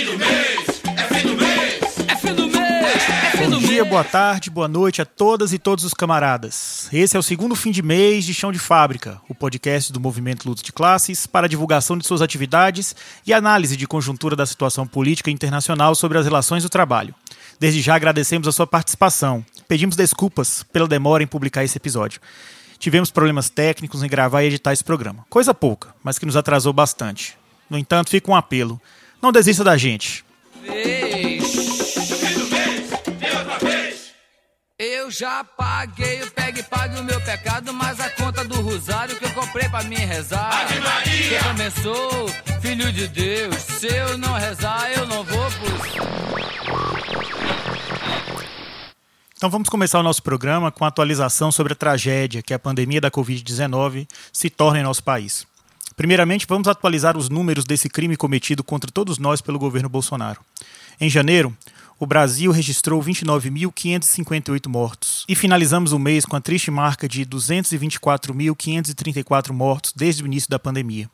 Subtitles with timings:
[0.00, 3.58] fim do mês, é fim do mês, é fim do mês, é fim Bom do
[3.58, 3.88] dia, mês.
[3.88, 6.88] boa tarde, boa noite a todas e todos os camaradas.
[6.90, 10.48] Esse é o segundo fim de mês de Chão de Fábrica, o podcast do Movimento
[10.48, 12.96] Luta de Classes para a divulgação de suas atividades
[13.26, 17.14] e análise de conjuntura da situação política internacional sobre as relações do trabalho.
[17.58, 19.44] Desde já agradecemos a sua participação.
[19.68, 22.22] Pedimos desculpas pela demora em publicar esse episódio.
[22.78, 25.26] Tivemos problemas técnicos em gravar e editar esse programa.
[25.28, 27.36] Coisa pouca, mas que nos atrasou bastante.
[27.68, 28.80] No entanto, fica um apelo.
[29.22, 30.24] Não desista da gente.
[34.78, 39.24] Eu já paguei o pegue pague o meu pecado, mas a conta do rosário que
[39.24, 40.50] eu comprei pra mim rezar.
[40.52, 41.42] Ave Maria.
[41.42, 42.28] Também sou
[42.60, 43.56] filho de Deus.
[43.56, 45.70] Se eu não rezar, eu não vou pro
[49.36, 53.00] Então vamos começar o nosso programa com a atualização sobre a tragédia que a pandemia
[53.00, 55.46] da Covid-19 se torna em nosso país.
[56.00, 60.40] Primeiramente, vamos atualizar os números desse crime cometido contra todos nós pelo governo Bolsonaro.
[60.98, 61.54] Em janeiro,
[61.98, 69.52] o Brasil registrou 29.558 mortos e finalizamos o mês com a triste marca de 224.534
[69.52, 71.06] mortos desde o início da pandemia.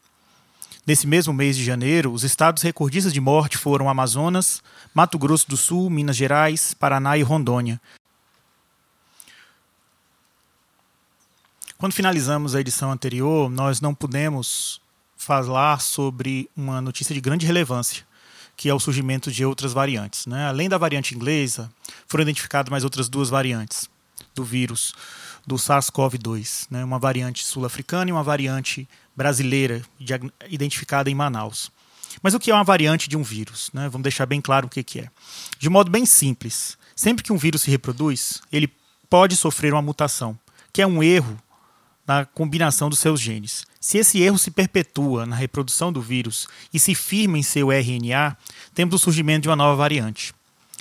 [0.87, 4.63] Nesse mesmo mês de janeiro, os estados recordistas de morte foram Amazonas,
[4.95, 7.81] Mato Grosso do Sul, Minas Gerais, Paraná e Rondônia,
[11.79, 14.81] Quando finalizamos a edição anterior, nós não pudemos
[15.15, 18.03] falar sobre uma notícia de grande relevância,
[18.57, 20.25] que é o surgimento de outras variantes.
[20.25, 20.47] Né?
[20.47, 21.71] Além da variante inglesa,
[22.09, 23.91] foram identificadas mais outras duas variantes
[24.35, 24.95] do vírus,
[25.47, 26.83] do SARS-CoV-2, né?
[26.83, 29.83] uma variante sul-africana e uma variante brasileira,
[30.49, 31.71] identificada em Manaus.
[32.23, 33.69] Mas o que é uma variante de um vírus?
[33.75, 33.87] Né?
[33.91, 35.11] Vamos deixar bem claro o que, que é.
[35.59, 38.73] De modo bem simples, sempre que um vírus se reproduz, ele
[39.11, 40.39] pode sofrer uma mutação,
[40.73, 41.39] que é um erro
[42.07, 43.67] na combinação dos seus genes.
[43.81, 48.37] Se esse erro se perpetua na reprodução do vírus e se firma em seu RNA,
[48.75, 50.35] temos o surgimento de uma nova variante.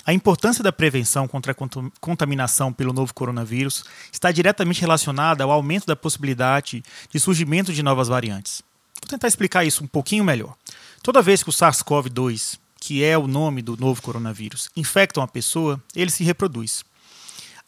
[0.06, 3.82] A importância da prevenção contra a contaminação pelo novo coronavírus
[4.12, 8.62] está diretamente relacionada ao aumento da possibilidade de surgimento de novas variantes.
[9.02, 10.54] Vou tentar explicar isso um pouquinho melhor.
[11.02, 15.82] Toda vez que o SARS-CoV-2, que é o nome do novo coronavírus, infecta uma pessoa,
[15.94, 16.84] ele se reproduz.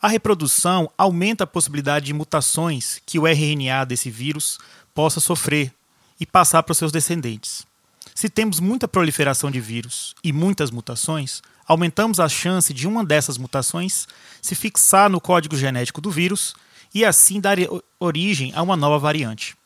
[0.01, 4.59] A reprodução aumenta a possibilidade de mutações que o RNA desse vírus
[4.95, 5.73] possa sofrer
[6.21, 7.67] e passar para os seus descendentes.
[8.15, 13.37] Se temos muita proliferação de vírus e muitas mutações, aumentamos a chance de uma dessas
[13.37, 14.07] mutações
[14.41, 16.55] se fixar no código genético do vírus
[16.95, 17.59] e assim dar
[17.99, 19.57] origem a uma nova variante.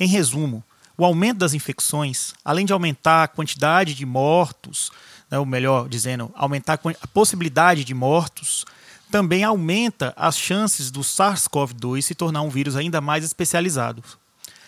[0.00, 0.64] Em resumo,
[0.96, 4.90] o aumento das infecções, além de aumentar a quantidade de mortos,
[5.30, 8.64] né, ou melhor dizendo, aumentar a possibilidade de mortos,
[9.12, 14.02] também aumenta as chances do SARS-CoV-2 se tornar um vírus ainda mais especializado.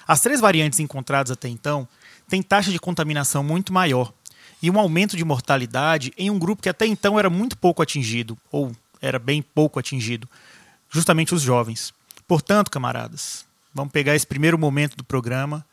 [0.06, 1.88] As três variantes encontradas até então
[2.28, 4.12] têm taxa de contaminação muito maior
[4.60, 8.36] e um aumento de mortalidade em um grupo que até então era muito pouco atingido,
[8.52, 10.28] ou era bem pouco atingido,
[10.90, 11.94] justamente os jovens.
[12.28, 15.64] Portanto, camaradas, vamos pegar esse primeiro momento do programa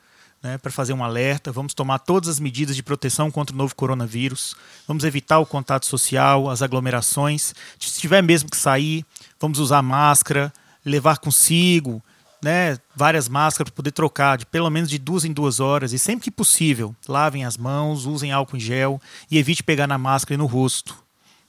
[0.41, 1.51] né, para fazer um alerta.
[1.51, 4.55] Vamos tomar todas as medidas de proteção contra o novo coronavírus.
[4.87, 7.53] Vamos evitar o contato social, as aglomerações.
[7.79, 9.05] Se tiver mesmo que sair,
[9.39, 10.51] vamos usar máscara,
[10.83, 12.01] levar consigo
[12.43, 15.93] né, várias máscaras para poder trocar de pelo menos de duas em duas horas.
[15.93, 19.97] E sempre que possível, lavem as mãos, usem álcool em gel e evite pegar na
[19.97, 20.97] máscara e no rosto.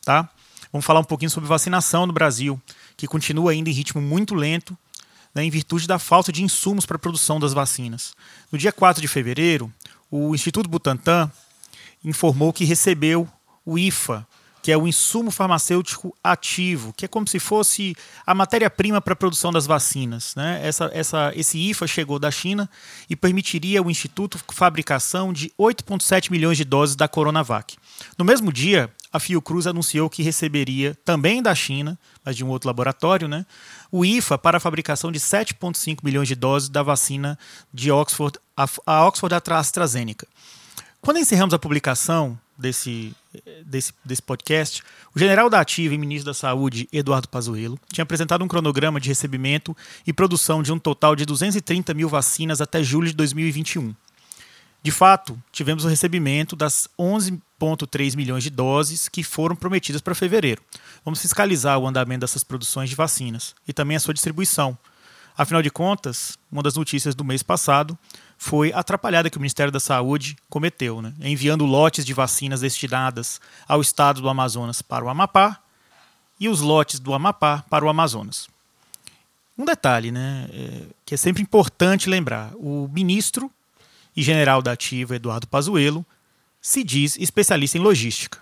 [0.04, 0.28] Tá?
[0.70, 2.60] Vamos falar um pouquinho sobre vacinação no Brasil,
[2.96, 4.76] que continua ainda em ritmo muito lento
[5.34, 8.14] né, em virtude da falta de insumos para a produção das vacinas.
[8.50, 9.72] No dia 4 de fevereiro,
[10.10, 11.30] o Instituto Butantan
[12.04, 13.28] informou que recebeu
[13.64, 14.26] o IFA,
[14.62, 19.16] que é o insumo farmacêutico ativo, que é como se fosse a matéria-prima para a
[19.16, 20.36] produção das vacinas.
[20.36, 20.60] Né?
[20.62, 22.70] Essa, essa, esse IFA chegou da China
[23.10, 27.76] e permitiria ao Instituto fabricação de 8,7 milhões de doses da Coronavac.
[28.16, 32.68] No mesmo dia, a Fiocruz anunciou que receberia, também da China, mas de um outro
[32.68, 33.44] laboratório, né,
[33.90, 37.36] o IFA para a fabricação de 7,5 milhões de doses da vacina
[37.74, 40.26] de Oxford, a, Oxford AstraZeneca.
[41.00, 43.14] Quando encerramos a publicação desse,
[43.66, 44.82] desse, desse podcast,
[45.14, 49.08] o general da Ativa e ministro da Saúde, Eduardo Pazuello, tinha apresentado um cronograma de
[49.08, 49.76] recebimento
[50.06, 53.94] e produção de um total de 230 mil vacinas até julho de 2021.
[54.82, 60.62] De fato, tivemos o recebimento das 11,3 milhões de doses que foram prometidas para fevereiro.
[61.04, 64.76] Vamos fiscalizar o andamento dessas produções de vacinas e também a sua distribuição.
[65.36, 67.96] Afinal de contas, uma das notícias do mês passado
[68.42, 71.14] foi atrapalhada que o Ministério da Saúde cometeu, né?
[71.20, 75.60] enviando lotes de vacinas destinadas ao estado do Amazonas para o Amapá
[76.40, 78.48] e os lotes do Amapá para o Amazonas.
[79.56, 83.48] Um detalhe né, é, que é sempre importante lembrar: o ministro
[84.16, 86.04] e general da Ativa, Eduardo Pazuello,
[86.60, 88.40] se diz especialista em logística.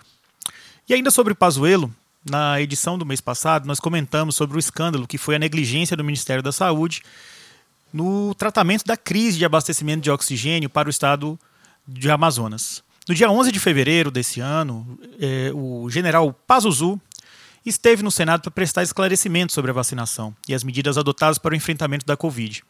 [0.89, 1.93] E ainda sobre Pazuello,
[2.27, 6.03] na edição do mês passado, nós comentamos sobre o escândalo que foi a negligência do
[6.03, 7.03] Ministério da Saúde
[7.93, 11.39] no tratamento da crise de abastecimento de oxigênio para o estado
[11.87, 12.83] de Amazonas.
[13.07, 16.99] No dia 11 de fevereiro desse ano, eh, o general Pazuzu
[17.65, 21.55] esteve no Senado para prestar esclarecimentos sobre a vacinação e as medidas adotadas para o
[21.55, 22.63] enfrentamento da Covid.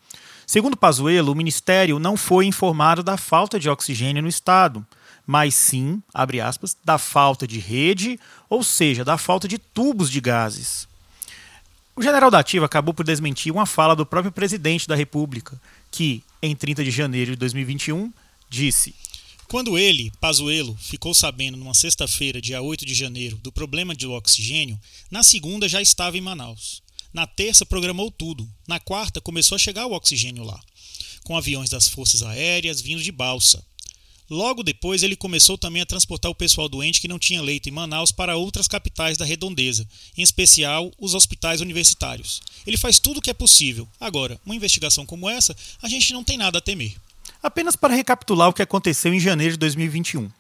[0.45, 4.85] Segundo Pazuello, o Ministério não foi informado da falta de oxigênio no estado,
[5.25, 8.19] mas sim, abre aspas, da falta de rede,
[8.50, 10.88] ou seja, da falta de tubos de gases.
[11.95, 15.59] O general da Ativa acabou por desmentir uma fala do próprio presidente da República,
[15.91, 18.11] que, em 30 de janeiro de 2021,
[18.49, 18.95] disse:
[19.47, 24.79] Quando ele, Pazuello, ficou sabendo numa sexta-feira, dia 8 de janeiro, do problema do oxigênio,
[25.09, 26.81] na segunda já estava em Manaus.
[27.13, 28.49] Na terça programou tudo.
[28.65, 30.59] Na quarta começou a chegar o oxigênio lá,
[31.25, 33.61] com aviões das forças aéreas vindo de balsa.
[34.31, 37.72] Logo depois, ele começou também a transportar o pessoal doente que não tinha leito em
[37.74, 39.86] Manaus para outras capitais da redondeza,
[40.18, 42.42] em especial os hospitais universitários.
[42.66, 43.86] Ele faz tudo o que é possível.
[44.00, 46.95] Agora, uma investigação como essa, a gente não tem nada a temer.
[47.44, 50.24] Apenas para recapitular o que aconteceu em janeiro de 2021.
[50.24, 50.31] O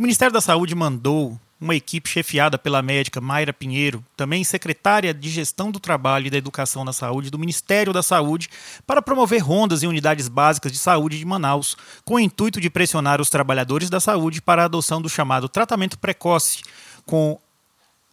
[0.00, 5.70] Ministério da Saúde mandou uma equipe chefiada pela médica Mayra Pinheiro, também secretária de Gestão
[5.70, 8.50] do Trabalho e da Educação na Saúde do Ministério da Saúde,
[8.86, 13.20] para promover rondas em unidades básicas de saúde de Manaus, com o intuito de pressionar
[13.20, 16.62] os trabalhadores da saúde para a adoção do chamado tratamento precoce
[17.06, 17.38] com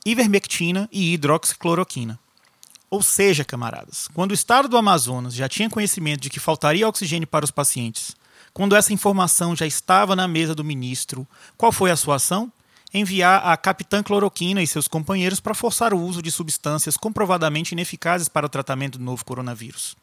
[0.06, 2.20] ivermectina e hidroxicloroquina.
[2.90, 7.28] Ou seja, camaradas, quando o estado do Amazonas já tinha conhecimento de que faltaria oxigênio
[7.28, 8.16] para os pacientes,
[8.54, 12.52] quando essa informação já estava na mesa do ministro, qual foi a sua ação?
[12.94, 18.28] Enviar a capitã cloroquina e seus companheiros para forçar o uso de substâncias comprovadamente ineficazes
[18.28, 19.98] para o tratamento do novo coronavírus.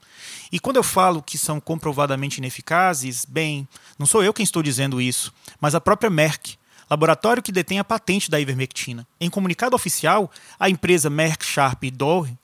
[0.50, 5.00] E quando eu falo que são comprovadamente ineficazes, bem, não sou eu quem estou dizendo
[5.00, 6.56] isso, mas a própria Merck,
[6.90, 9.06] laboratório que detém a patente da ivermectina.
[9.20, 12.36] Em comunicado oficial, a empresa Merck Sharp e Doe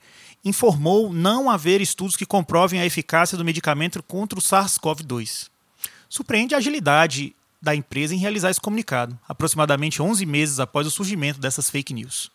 [0.44, 5.48] informou não haver estudos que comprovem a eficácia do medicamento contra o SARS-CoV-2.
[6.08, 7.34] Surpreende a agilidade
[7.66, 12.30] da empresa em realizar esse comunicado, aproximadamente 11 meses após o surgimento dessas fake news.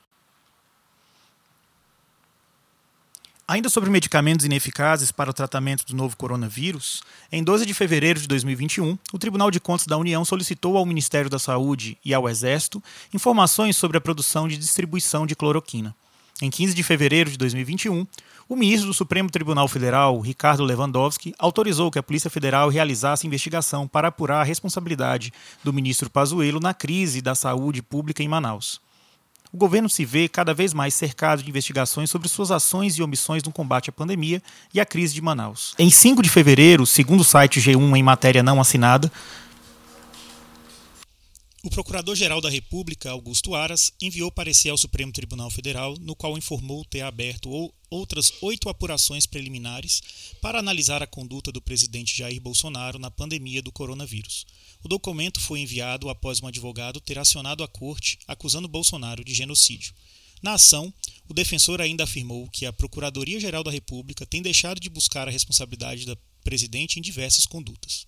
[3.47, 7.01] Ainda sobre medicamentos ineficazes para o tratamento do novo coronavírus,
[7.31, 11.29] em 12 de fevereiro de 2021, o Tribunal de Contas da União solicitou ao Ministério
[11.29, 15.95] da Saúde e ao Exército informações sobre a produção e distribuição de cloroquina.
[16.41, 18.03] Em 15 de fevereiro de 2021,
[18.49, 23.87] o ministro do Supremo Tribunal Federal, Ricardo Lewandowski, autorizou que a Polícia Federal realizasse investigação
[23.87, 25.31] para apurar a responsabilidade
[25.63, 28.81] do ministro Pazuello na crise da saúde pública em Manaus.
[29.53, 33.43] O governo se vê cada vez mais cercado de investigações sobre suas ações e omissões
[33.43, 34.41] no combate à pandemia
[34.73, 35.75] e à crise de Manaus.
[35.77, 39.11] Em 5 de fevereiro, segundo o site G1 em matéria não assinada,
[41.63, 46.83] o Procurador-Geral da República, Augusto Aras, enviou parecer ao Supremo Tribunal Federal, no qual informou
[46.83, 50.01] ter aberto outras oito apurações preliminares
[50.41, 54.47] para analisar a conduta do presidente Jair Bolsonaro na pandemia do coronavírus.
[54.83, 59.93] O documento foi enviado após um advogado ter acionado a corte acusando Bolsonaro de genocídio.
[60.41, 60.91] Na ação,
[61.29, 66.07] o defensor ainda afirmou que a Procuradoria-Geral da República tem deixado de buscar a responsabilidade
[66.07, 68.07] da presidente em diversas condutas.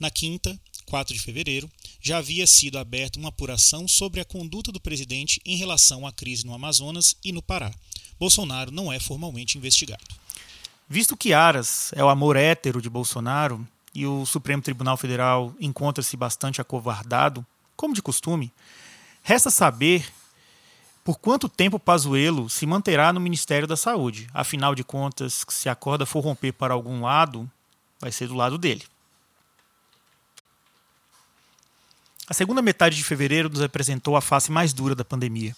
[0.00, 4.80] Na quinta, 4 de fevereiro, já havia sido aberta uma apuração sobre a conduta do
[4.80, 7.70] presidente em relação à crise no Amazonas e no Pará.
[8.18, 10.02] Bolsonaro não é formalmente investigado.
[10.88, 16.16] Visto que Aras é o amor hétero de Bolsonaro e o Supremo Tribunal Federal encontra-se
[16.16, 17.44] bastante acovardado,
[17.76, 18.52] como de costume,
[19.22, 20.06] resta saber
[21.02, 24.28] por quanto tempo Pazuello se manterá no Ministério da Saúde.
[24.34, 27.48] Afinal de contas, se a corda for romper para algum lado,
[28.00, 28.82] vai ser do lado dele.
[32.28, 35.54] A segunda metade de fevereiro nos apresentou a face mais dura da pandemia.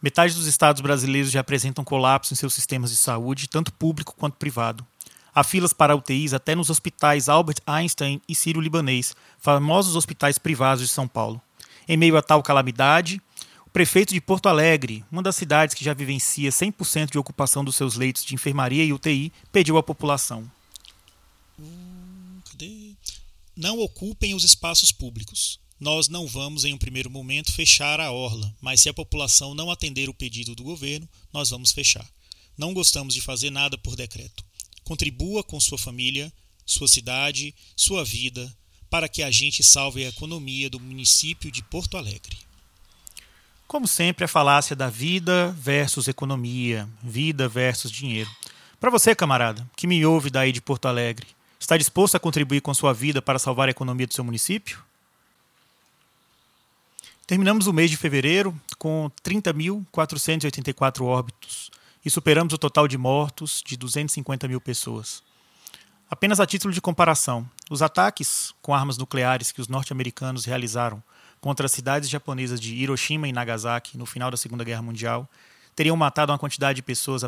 [0.00, 4.36] Metade dos estados brasileiros já apresentam colapso em seus sistemas de saúde, tanto público quanto
[4.36, 4.86] privado.
[5.34, 10.88] Há filas para UTIs até nos hospitais Albert Einstein e Sírio-Libanês, famosos hospitais privados de
[10.88, 11.40] São Paulo.
[11.86, 13.20] Em meio a tal calamidade,
[13.66, 17.76] o prefeito de Porto Alegre, uma das cidades que já vivencia 100% de ocupação dos
[17.76, 20.50] seus leitos de enfermaria e UTI, pediu à população:
[21.60, 22.40] hum,
[23.54, 25.60] Não ocupem os espaços públicos.
[25.78, 29.70] Nós não vamos, em um primeiro momento, fechar a orla, mas se a população não
[29.70, 32.08] atender o pedido do governo, nós vamos fechar.
[32.56, 34.42] Não gostamos de fazer nada por decreto.
[34.84, 36.32] Contribua com sua família,
[36.64, 38.50] sua cidade, sua vida,
[38.88, 42.38] para que a gente salve a economia do município de Porto Alegre.
[43.66, 48.30] Como sempre, a falácia da vida versus economia, vida versus dinheiro.
[48.80, 51.26] Para você, camarada, que me ouve daí de Porto Alegre,
[51.58, 54.85] está disposto a contribuir com sua vida para salvar a economia do seu município?
[57.26, 61.72] Terminamos o mês de fevereiro com 30.484 óbitos
[62.04, 65.24] e superamos o total de mortos de 250 mil pessoas.
[66.08, 71.02] Apenas a título de comparação, os ataques com armas nucleares que os norte-americanos realizaram
[71.40, 75.28] contra as cidades japonesas de Hiroshima e Nagasaki no final da Segunda Guerra Mundial
[75.74, 77.24] teriam matado uma quantidade de pessoas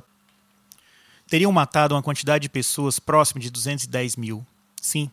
[1.26, 4.47] teriam matado uma quantidade de pessoas próxima de 210 mil.
[4.81, 5.11] Sim,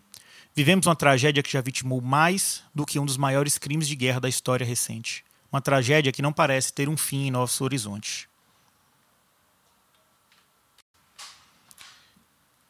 [0.56, 4.22] vivemos uma tragédia que já vitimou mais do que um dos maiores crimes de guerra
[4.22, 5.26] da história recente.
[5.52, 8.30] Uma tragédia que não parece ter um fim em nosso horizonte.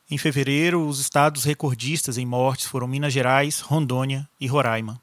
[0.09, 5.01] Em fevereiro, os estados recordistas em mortes foram Minas Gerais, Rondônia e Roraima.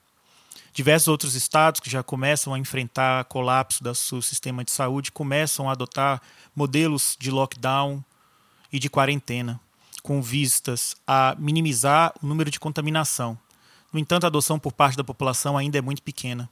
[0.73, 5.69] Diversos outros estados que já começam a enfrentar colapso do seu sistema de saúde começam
[5.69, 6.23] a adotar
[6.55, 8.03] modelos de lockdown
[8.73, 9.61] e de quarentena,
[10.03, 13.39] com vistas a minimizar o número de contaminação.
[13.93, 16.51] No entanto, a adoção por parte da população ainda é muito pequena.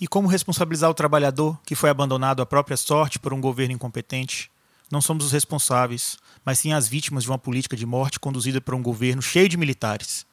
[0.00, 4.50] E como responsabilizar o trabalhador que foi abandonado à própria sorte por um governo incompetente?
[4.90, 8.74] Não somos os responsáveis, mas sim as vítimas de uma política de morte conduzida por
[8.74, 10.26] um governo cheio de militares.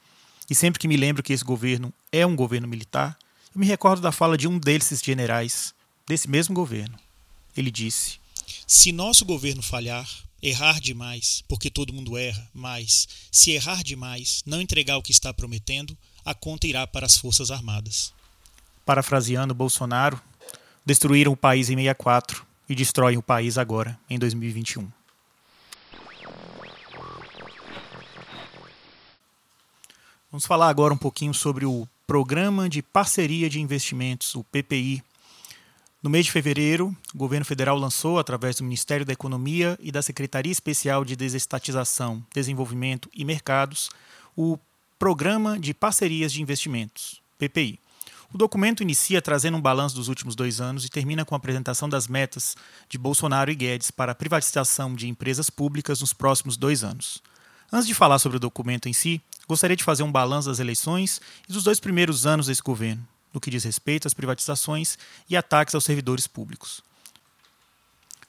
[0.50, 3.18] E sempre que me lembro que esse governo é um governo militar,
[3.54, 5.74] eu me recordo da fala de um desses generais,
[6.08, 6.98] desse mesmo governo.
[7.56, 8.20] Ele disse:
[8.68, 10.08] Se nosso governo falhar,
[10.42, 15.34] errar demais, porque todo mundo erra, mas se errar demais, não entregar o que está
[15.34, 18.14] prometendo, a conta irá para as Forças Armadas.
[18.86, 20.20] Parafraseando Bolsonaro,
[20.86, 24.90] destruíram o país em 64 e destroem o país agora, em 2021.
[30.32, 35.04] Vamos falar agora um pouquinho sobre o Programa de Parceria de Investimentos, o PPI.
[36.02, 40.02] No mês de fevereiro, o governo federal lançou, através do Ministério da Economia e da
[40.02, 43.92] Secretaria Especial de Desestatização, Desenvolvimento e Mercados,
[44.36, 44.58] o
[44.98, 47.80] Programa de Parcerias de Investimentos, PPI.
[48.34, 51.88] O documento inicia trazendo um balanço dos últimos dois anos e termina com a apresentação
[51.88, 52.56] das metas
[52.90, 57.22] de Bolsonaro e Guedes para a privatização de empresas públicas nos próximos dois anos.
[57.72, 61.22] Antes de falar sobre o documento em si, gostaria de fazer um balanço das eleições
[61.48, 64.98] e dos dois primeiros anos desse governo, no que diz respeito às privatizações
[65.30, 66.84] e ataques aos servidores públicos.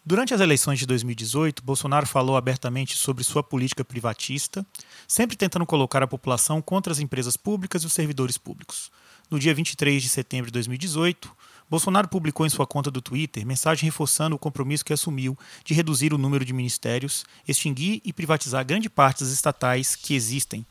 [0.05, 4.67] Durante as eleições de 2018, Bolsonaro falou abertamente sobre sua política privatista,
[5.07, 8.91] sempre tentando colocar a população contra as empresas públicas e os servidores públicos.
[9.31, 11.31] No dia 23 de setembro de 2018,
[11.71, 16.13] Bolsonaro publicou em sua conta do Twitter mensagem reforçando o compromisso que assumiu de reduzir
[16.13, 20.67] o número de ministérios, extinguir e privatizar grande parte das estatais que existem.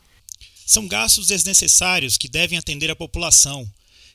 [0.65, 3.67] São gastos desnecessários que devem atender a população.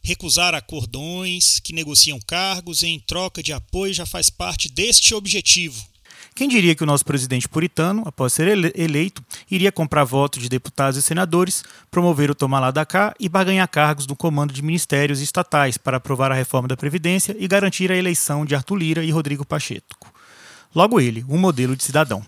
[0.07, 5.85] Recusar acordões que negociam cargos em troca de apoio já faz parte deste objetivo.
[6.33, 8.47] Quem diria que o nosso presidente puritano, após ser
[8.79, 9.21] eleito,
[9.51, 13.67] iria comprar votos de deputados e senadores, promover o tomar lá da cá e barganhar
[13.67, 17.97] cargos no comando de ministérios estatais para aprovar a reforma da Previdência e garantir a
[17.97, 20.15] eleição de Arthur Lira e Rodrigo Pacheco.
[20.73, 22.25] Logo ele, um modelo de cidadão.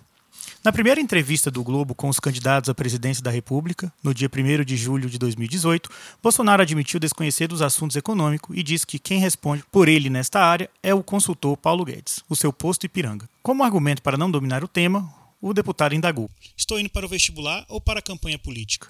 [0.69, 4.63] Na primeira entrevista do Globo com os candidatos à presidência da República, no dia 1
[4.67, 5.89] de julho de 2018,
[6.23, 10.69] Bolsonaro admitiu desconhecer dos assuntos econômicos e disse que quem responde por ele nesta área
[10.83, 13.27] é o consultor Paulo Guedes, o seu posto Ipiranga.
[13.43, 15.11] Como argumento para não dominar o tema,
[15.41, 18.89] o deputado indagou: Estou indo para o vestibular ou para a campanha política?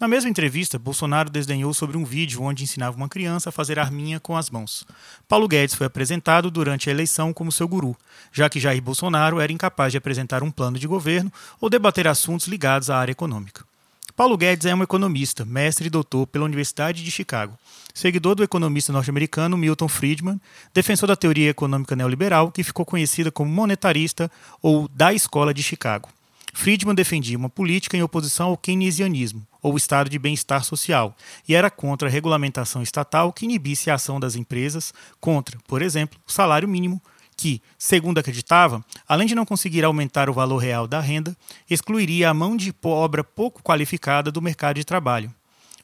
[0.00, 4.18] Na mesma entrevista, Bolsonaro desdenhou sobre um vídeo onde ensinava uma criança a fazer arminha
[4.18, 4.86] com as mãos.
[5.28, 7.94] Paulo Guedes foi apresentado durante a eleição como seu guru,
[8.32, 11.30] já que Jair Bolsonaro era incapaz de apresentar um plano de governo
[11.60, 13.62] ou debater assuntos ligados à área econômica.
[14.16, 17.58] Paulo Guedes é um economista, mestre e doutor pela Universidade de Chicago,
[17.92, 20.40] seguidor do economista norte-americano Milton Friedman,
[20.72, 24.30] defensor da teoria econômica neoliberal que ficou conhecida como monetarista
[24.62, 26.08] ou da Escola de Chicago.
[26.54, 31.16] Friedman defendia uma política em oposição ao keynesianismo, ou estado de bem-estar social,
[31.48, 36.18] e era contra a regulamentação estatal que inibisse a ação das empresas contra, por exemplo,
[36.26, 37.02] o salário mínimo,
[37.36, 41.34] que, segundo acreditava, além de não conseguir aumentar o valor real da renda,
[41.70, 45.34] excluiria a mão de obra pouco qualificada do mercado de trabalho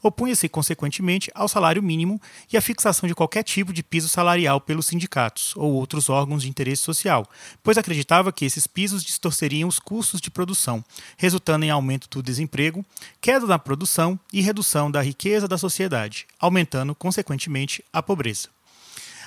[0.07, 2.21] opunha-se, consequentemente, ao salário mínimo
[2.53, 6.49] e à fixação de qualquer tipo de piso salarial pelos sindicatos ou outros órgãos de
[6.49, 7.29] interesse social,
[7.63, 10.85] pois acreditava que esses pisos distorceriam os custos de produção,
[11.17, 12.85] resultando em aumento do desemprego,
[13.21, 18.56] queda da produção e redução da riqueza da sociedade, aumentando, consequentemente, a pobreza.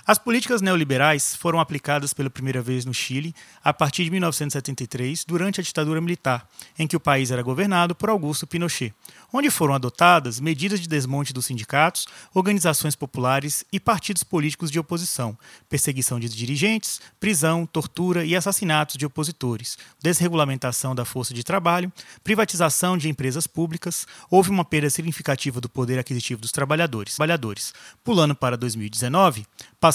[0.09, 3.31] As políticas neoliberais foram aplicadas pela primeira vez no Chile
[3.63, 6.49] a partir de 1973, durante a ditadura militar,
[6.79, 8.91] em que o país era governado por Augusto Pinochet,
[9.31, 15.37] onde foram adotadas medidas de desmonte dos sindicatos, organizações populares e partidos políticos de oposição,
[15.69, 22.97] perseguição de dirigentes, prisão, tortura e assassinatos de opositores, desregulamentação da força de trabalho, privatização
[22.97, 27.15] de empresas públicas, houve uma perda significativa do poder aquisitivo dos trabalhadores.
[28.03, 29.45] Pulando para 2019,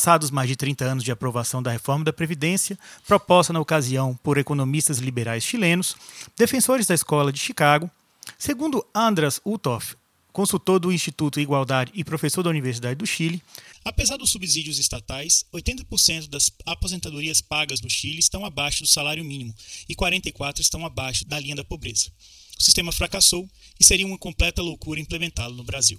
[0.04, 4.36] passados mais de 30 anos de aprovação da reforma da Previdência, proposta na ocasião por
[4.36, 5.96] economistas liberais chilenos,
[6.36, 7.90] defensores da escola de Chicago,
[8.38, 9.96] Segundo Andras Uthoff,
[10.30, 13.42] consultor do Instituto Igualdade e professor da Universidade do Chile,
[13.82, 19.54] apesar dos subsídios estatais, 80% das aposentadorias pagas no Chile estão abaixo do salário mínimo
[19.88, 22.10] e 44% estão abaixo da linha da pobreza.
[22.58, 23.48] O sistema fracassou
[23.80, 25.98] e seria uma completa loucura implementá-lo no Brasil.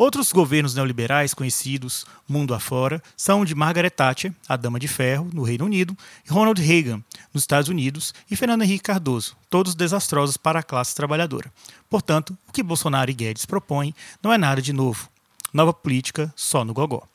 [0.00, 5.28] Outros governos neoliberais conhecidos mundo afora são o de Margaret Thatcher, a Dama de Ferro,
[5.30, 5.94] no Reino Unido,
[6.26, 7.04] Ronald Reagan,
[7.34, 11.52] nos Estados Unidos, e Fernando Henrique Cardoso, todos desastrosos para a classe trabalhadora.
[11.90, 15.06] Portanto, o que Bolsonaro e Guedes propõem não é nada de novo.
[15.52, 17.06] Nova política só no gogó.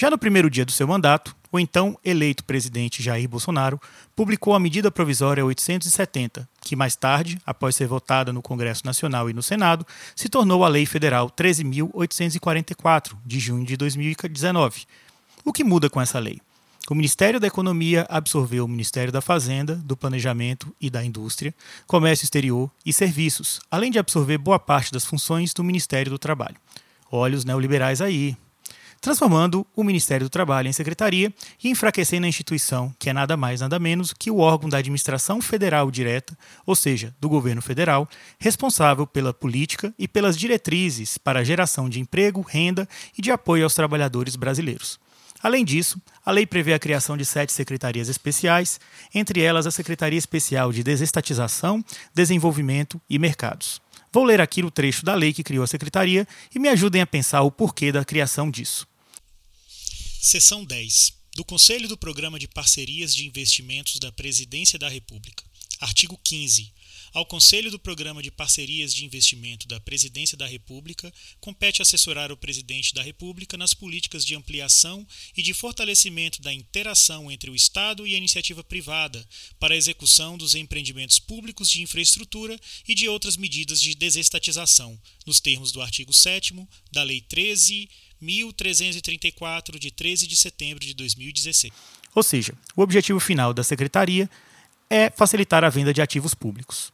[0.00, 3.78] Já no primeiro dia do seu mandato, o então eleito presidente Jair Bolsonaro
[4.16, 9.34] publicou a medida provisória 870, que mais tarde, após ser votada no Congresso Nacional e
[9.34, 14.86] no Senado, se tornou a Lei Federal 13.844, de junho de 2019.
[15.44, 16.40] O que muda com essa lei?
[16.88, 21.54] O Ministério da Economia absorveu o Ministério da Fazenda, do Planejamento e da Indústria,
[21.86, 26.56] Comércio Exterior e Serviços, além de absorver boa parte das funções do Ministério do Trabalho.
[27.12, 28.34] Olha os neoliberais aí,
[29.00, 33.60] transformando o Ministério do Trabalho em secretaria e enfraquecendo a instituição, que é nada mais
[33.60, 39.06] nada menos que o órgão da administração federal direta, ou seja, do governo federal, responsável
[39.06, 43.74] pela política e pelas diretrizes para a geração de emprego, renda e de apoio aos
[43.74, 44.98] trabalhadores brasileiros.
[45.42, 48.78] Além disso, a lei prevê a criação de sete secretarias especiais,
[49.14, 51.82] entre elas a Secretaria Especial de Desestatização,
[52.14, 53.80] Desenvolvimento e Mercados.
[54.12, 57.06] Vou ler aqui o trecho da lei que criou a secretaria e me ajudem a
[57.06, 58.89] pensar o porquê da criação disso.
[60.22, 61.14] Seção 10.
[61.34, 65.42] Do Conselho do Programa de Parcerias de Investimentos da Presidência da República.
[65.80, 66.70] Artigo 15.
[67.14, 71.10] Ao Conselho do Programa de Parcerias de Investimento da Presidência da República
[71.40, 77.32] compete assessorar o Presidente da República nas políticas de ampliação e de fortalecimento da interação
[77.32, 79.26] entre o Estado e a iniciativa privada
[79.58, 85.40] para a execução dos empreendimentos públicos de infraestrutura e de outras medidas de desestatização, nos
[85.40, 86.54] termos do artigo 7
[86.92, 87.88] da Lei 13
[88.20, 91.72] 1334, de 13 de setembro de 2016.
[92.14, 94.28] Ou seja, o objetivo final da secretaria
[94.88, 96.92] é facilitar a venda de ativos públicos.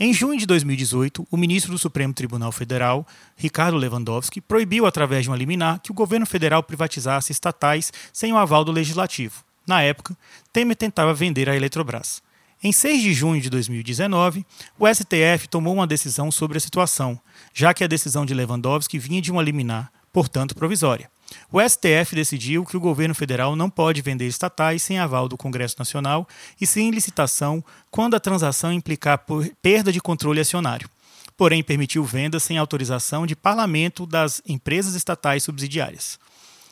[0.00, 5.30] Em junho de 2018, o ministro do Supremo Tribunal Federal, Ricardo Lewandowski, proibiu, através de
[5.30, 9.44] uma liminar, que o governo federal privatizasse estatais sem o aval do legislativo.
[9.64, 10.16] Na época,
[10.52, 12.20] Temer tentava vender a Eletrobras.
[12.60, 14.44] Em 6 de junho de 2019,
[14.78, 17.20] o STF tomou uma decisão sobre a situação,
[17.52, 21.10] já que a decisão de Lewandowski vinha de uma liminar, portanto provisória.
[21.50, 25.74] O STF decidiu que o governo federal não pode vender estatais sem aval do Congresso
[25.76, 26.28] Nacional
[26.60, 29.26] e sem licitação quando a transação implicar
[29.60, 30.88] perda de controle acionário.
[31.36, 36.16] Porém, permitiu vendas sem autorização de parlamento das empresas estatais subsidiárias.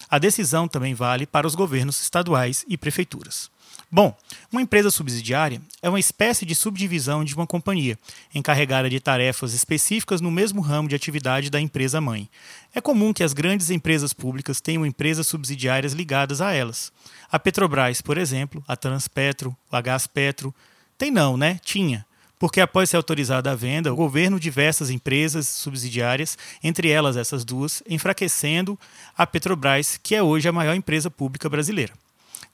[0.09, 3.51] A decisão também vale para os governos estaduais e prefeituras.
[3.95, 4.17] Bom,
[4.51, 7.99] uma empresa subsidiária é uma espécie de subdivisão de uma companhia,
[8.35, 12.27] encarregada de tarefas específicas no mesmo ramo de atividade da empresa mãe.
[12.75, 16.93] É comum que as grandes empresas públicas tenham empresas subsidiárias ligadas a elas.
[17.31, 20.55] A Petrobras, por exemplo, a Transpetro, a Gaspetro.
[20.97, 21.61] Tem não, né?
[21.63, 22.07] Tinha
[22.43, 27.85] porque após ser autorizada a venda, o governo diversas empresas subsidiárias, entre elas essas duas,
[27.89, 28.77] enfraquecendo
[29.17, 31.93] a Petrobras, que é hoje a maior empresa pública brasileira.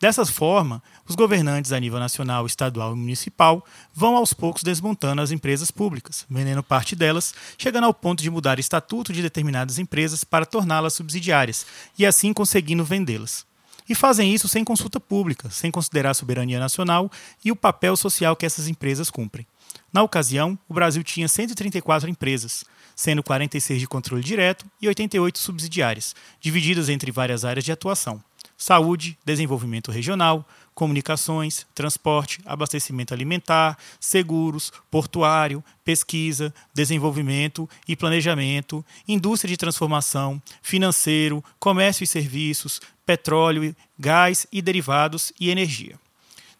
[0.00, 5.32] Dessa forma, os governantes a nível nacional, estadual e municipal vão aos poucos desmontando as
[5.32, 10.22] empresas públicas, vendendo parte delas, chegando ao ponto de mudar o estatuto de determinadas empresas
[10.22, 11.66] para torná-las subsidiárias
[11.98, 13.44] e assim conseguindo vendê-las.
[13.88, 17.10] E fazem isso sem consulta pública, sem considerar a soberania nacional
[17.44, 19.48] e o papel social que essas empresas cumprem.
[19.92, 26.14] Na ocasião, o Brasil tinha 134 empresas, sendo 46 de controle direto e 88 subsidiárias,
[26.40, 28.22] divididas entre várias áreas de atuação
[28.58, 30.44] saúde, desenvolvimento regional,
[30.74, 42.02] comunicações, transporte, abastecimento alimentar, seguros, portuário, pesquisa, desenvolvimento e planejamento, indústria de transformação, financeiro, comércio
[42.02, 45.98] e serviços, petróleo, gás e derivados e energia.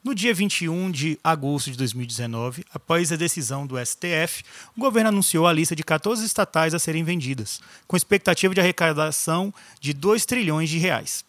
[0.02, 4.44] No dia 21 de agosto de 2019, após a decisão do STF,
[4.76, 9.52] o governo anunciou a lista de 14 estatais a serem vendidas, com expectativa de arrecadação
[9.80, 11.27] de 2 trilhões de reais.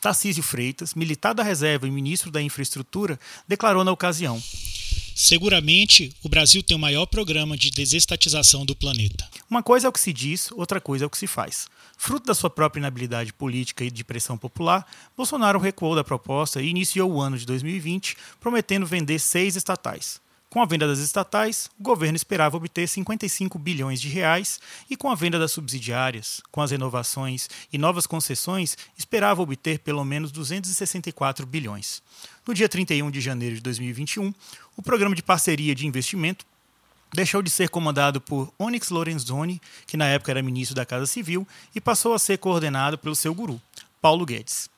[0.00, 4.40] Tarcísio Freitas, militar da reserva e ministro da Infraestrutura, declarou na ocasião:
[5.14, 9.28] Seguramente, o Brasil tem o maior programa de desestatização do planeta.
[9.50, 11.66] Uma coisa é o que se diz, outra coisa é o que se faz.
[11.96, 16.68] Fruto da sua própria inabilidade política e de pressão popular, Bolsonaro recuou da proposta e
[16.68, 20.20] iniciou o ano de 2020 prometendo vender seis estatais.
[20.50, 24.58] Com a venda das estatais, o governo esperava obter 55 bilhões de reais
[24.88, 30.02] e com a venda das subsidiárias, com as renovações e novas concessões, esperava obter pelo
[30.06, 32.02] menos 264 bilhões.
[32.46, 34.32] No dia 31 de janeiro de 2021,
[34.74, 36.46] o programa de parceria de investimento
[37.12, 41.46] deixou de ser comandado por Onyx Lorenzoni, que na época era ministro da Casa Civil,
[41.74, 43.60] e passou a ser coordenado pelo seu guru,
[44.00, 44.70] Paulo Guedes.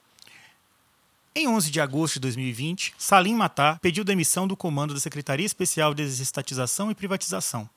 [1.33, 5.95] Em 11 de agosto de 2020, Salim Matar pediu demissão do comando da Secretaria Especial
[5.95, 7.71] de Desestatização e Privatização.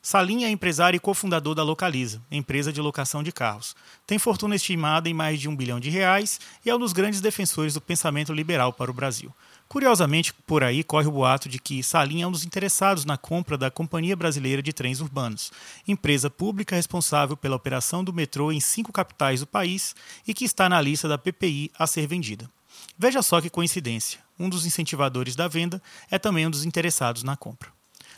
[0.00, 3.76] Salim é empresário e cofundador da Localiza, empresa de locação de carros.
[4.06, 7.20] Tem fortuna estimada em mais de um bilhão de reais e é um dos grandes
[7.20, 9.30] defensores do pensamento liberal para o Brasil.
[9.68, 13.58] Curiosamente, por aí corre o boato de que Salim é um dos interessados na compra
[13.58, 15.52] da Companhia Brasileira de Trens Urbanos,
[15.86, 19.94] empresa pública responsável pela operação do metrô em cinco capitais do país
[20.26, 22.50] e que está na lista da PPI a ser vendida.
[23.02, 27.34] Veja só que coincidência: um dos incentivadores da venda é também um dos interessados na
[27.34, 27.72] compra.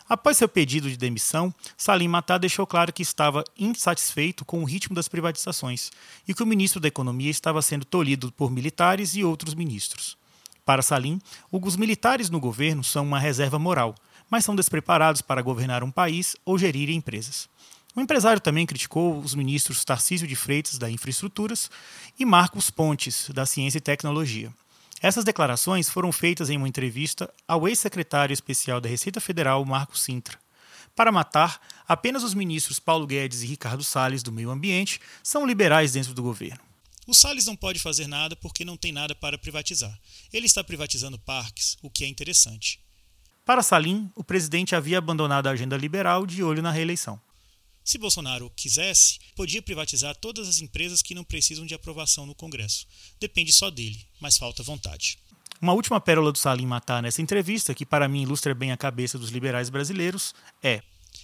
[0.09, 4.97] Após seu pedido de demissão, Salim Matar deixou claro que estava insatisfeito com o ritmo
[4.97, 5.93] das privatizações
[6.27, 10.19] e que o ministro da Economia estava sendo tolhido por militares e outros ministros.
[10.65, 11.21] Para Salim,
[11.53, 13.95] os militares no governo são uma reserva moral,
[14.29, 17.49] mas são despreparados para governar um país ou gerir empresas.
[17.95, 21.71] O empresário também criticou os ministros Tarcísio de Freitas, da Infraestruturas,
[22.19, 24.53] e Marcos Pontes, da Ciência e Tecnologia.
[25.03, 30.39] Essas declarações foram feitas em uma entrevista ao ex-secretário especial da Receita Federal, Marco Sintra.
[30.95, 35.93] Para matar, apenas os ministros Paulo Guedes e Ricardo Salles, do Meio Ambiente, são liberais
[35.93, 36.61] dentro do governo.
[37.05, 39.99] O Salles não pode fazer nada porque não tem nada para privatizar.
[40.33, 42.79] Ele está privatizando parques, o que é interessante.
[43.45, 47.21] Para Salim, o presidente havia abandonado a agenda liberal de olho na reeleição.
[47.85, 52.87] Se Bolsonaro quisesse, podia privatizar todas as empresas que não precisam de aprovação no Congresso.
[53.19, 55.19] Depende só dele, mas falta vontade.
[55.61, 59.19] Uma última pérola do Salim Matar nessa entrevista, que para mim ilustra bem a cabeça
[59.19, 60.83] dos liberais brasileiros, é: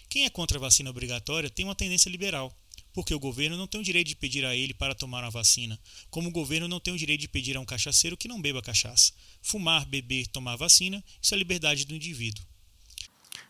[0.08, 2.52] Quem é contra a vacina obrigatória tem uma tendência liberal,
[2.92, 5.78] porque o governo não tem o direito de pedir a ele para tomar uma vacina,
[6.10, 8.62] como o governo não tem o direito de pedir a um cachaceiro que não beba
[8.62, 9.12] cachaça.
[9.42, 12.44] Fumar, beber, tomar vacina, isso é liberdade do indivíduo.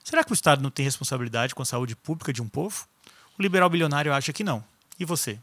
[0.05, 2.89] Será que o Estado não tem responsabilidade com a saúde pública de um povo?
[3.39, 4.65] O liberal bilionário acha que não.
[4.99, 5.39] E você?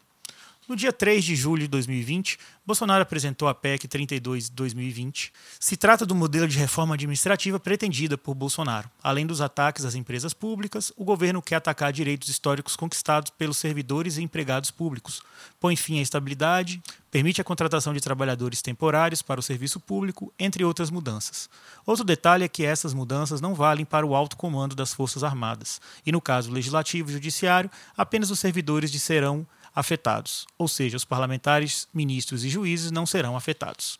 [0.67, 5.31] No dia 3 de julho de 2020, Bolsonaro apresentou a PEC 32-2020.
[5.59, 8.89] Se trata do modelo de reforma administrativa pretendida por Bolsonaro.
[9.03, 14.17] Além dos ataques às empresas públicas, o governo quer atacar direitos históricos conquistados pelos servidores
[14.17, 15.21] e empregados públicos,
[15.59, 20.65] põe fim à estabilidade, permite a contratação de trabalhadores temporários para o serviço público, entre
[20.65, 21.47] outras mudanças.
[21.85, 25.79] Outro detalhe é que essas mudanças não valem para o alto comando das Forças Armadas,
[26.03, 31.87] e no caso legislativo e judiciário, apenas os servidores serão afetados, ou seja, os parlamentares,
[31.93, 33.99] ministros e juízes não serão afetados.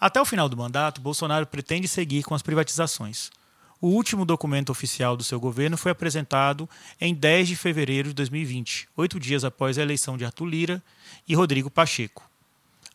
[0.00, 3.30] Até o final do mandato, Bolsonaro pretende seguir com as privatizações.
[3.80, 6.68] O último documento oficial do seu governo foi apresentado
[7.00, 10.82] em 10 de fevereiro de 2020, oito dias após a eleição de Arthur Lira
[11.28, 12.28] e Rodrigo Pacheco,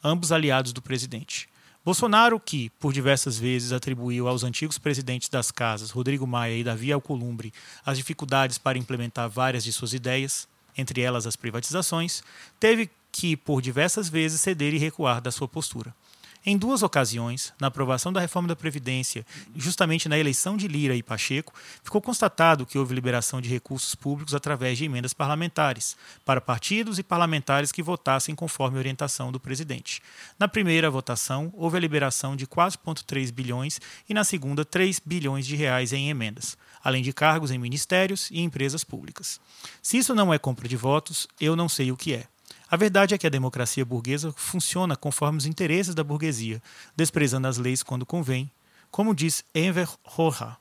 [0.04, 1.48] ambos aliados do presidente.
[1.84, 6.92] Bolsonaro, que por diversas vezes atribuiu aos antigos presidentes das casas, Rodrigo Maia e Davi
[6.92, 7.54] Alcolumbre,
[7.86, 10.48] as dificuldades para implementar várias de suas ideias,
[10.78, 12.24] entre elas as privatizações,
[12.60, 15.94] teve que, por diversas vezes, ceder e recuar da sua postura.
[16.50, 21.04] Em duas ocasiões, na aprovação da reforma da Previdência, justamente na eleição de Lira e
[21.04, 27.00] Pacheco, ficou constatado que houve liberação de recursos públicos através de emendas parlamentares, para partidos
[27.00, 30.02] e parlamentares que votassem conforme a orientação do presidente.
[30.40, 35.58] Na primeira votação, houve a liberação de 4,3 bilhões e na segunda, 3 bilhões de
[35.58, 39.40] reais em emendas, além de cargos em ministérios e empresas públicas.
[39.82, 42.28] Se isso não é compra de votos, eu não sei o que é.
[42.70, 46.62] A verdade é que a democracia burguesa funciona conforme os interesses da burguesia,
[46.96, 48.52] desprezando as leis quando convém,
[48.92, 50.58] como diz Enver Hoxha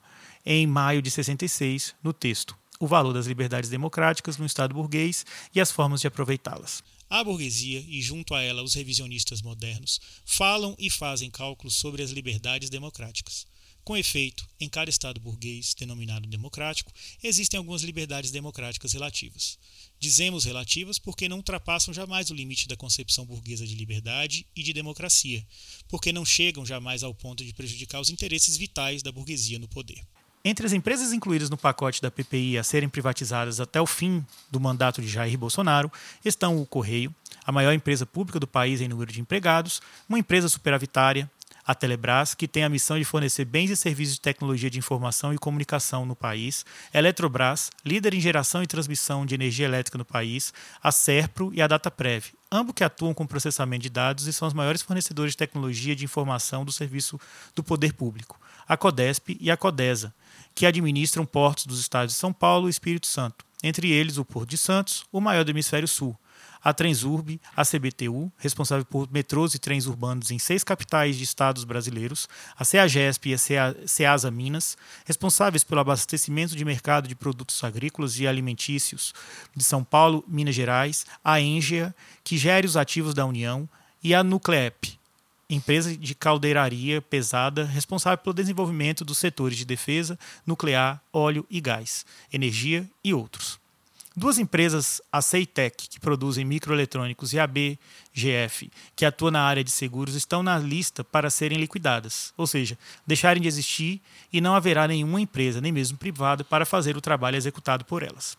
[0.46, 5.60] em maio de 66, no texto O Valor das Liberdades Democráticas no Estado Burguês e
[5.60, 6.84] as Formas de Aproveitá-las.
[7.10, 12.10] A burguesia, e junto a ela os revisionistas modernos, falam e fazem cálculos sobre as
[12.10, 13.46] liberdades democráticas.
[13.86, 16.90] Com efeito, em cada Estado burguês, denominado democrático,
[17.22, 19.60] existem algumas liberdades democráticas relativas.
[20.00, 24.72] Dizemos relativas porque não ultrapassam jamais o limite da concepção burguesa de liberdade e de
[24.72, 25.46] democracia,
[25.86, 30.02] porque não chegam jamais ao ponto de prejudicar os interesses vitais da burguesia no poder.
[30.44, 34.58] Entre as empresas incluídas no pacote da PPI a serem privatizadas até o fim do
[34.58, 35.92] mandato de Jair Bolsonaro
[36.24, 40.48] estão o Correio, a maior empresa pública do país em número de empregados, uma empresa
[40.48, 41.30] superavitária,
[41.66, 45.34] a Telebrás, que tem a missão de fornecer bens e serviços de tecnologia de informação
[45.34, 50.54] e comunicação no país, Eletrobras, líder em geração e transmissão de energia elétrica no país,
[50.80, 54.54] a Serpro e a Dataprev, ambos que atuam com processamento de dados e são os
[54.54, 57.18] maiores fornecedores de tecnologia de informação do serviço
[57.54, 60.14] do poder público, a Codesp e a Codesa,
[60.54, 64.50] que administram portos dos estados de São Paulo e Espírito Santo, entre eles o Porto
[64.50, 66.16] de Santos, o maior do hemisfério sul,
[66.66, 71.62] a Transurb, a CBTU, responsável por metrôs e trens urbanos em seis capitais de estados
[71.62, 78.18] brasileiros, a CEAGESP e a CEASA Minas, responsáveis pelo abastecimento de mercado de produtos agrícolas
[78.18, 79.14] e alimentícios
[79.54, 83.68] de São Paulo, Minas Gerais, a Engea, que gere os ativos da União,
[84.02, 84.98] e a Nucleep,
[85.48, 92.04] empresa de caldeiraria pesada responsável pelo desenvolvimento dos setores de defesa, nuclear, óleo e gás,
[92.32, 93.64] energia e outros.
[94.18, 99.70] Duas empresas, a Ceitec, que produzem microeletrônicos, e a BGF, que atua na área de
[99.70, 104.00] seguros, estão na lista para serem liquidadas, ou seja, deixarem de existir
[104.32, 108.38] e não haverá nenhuma empresa, nem mesmo privada, para fazer o trabalho executado por elas.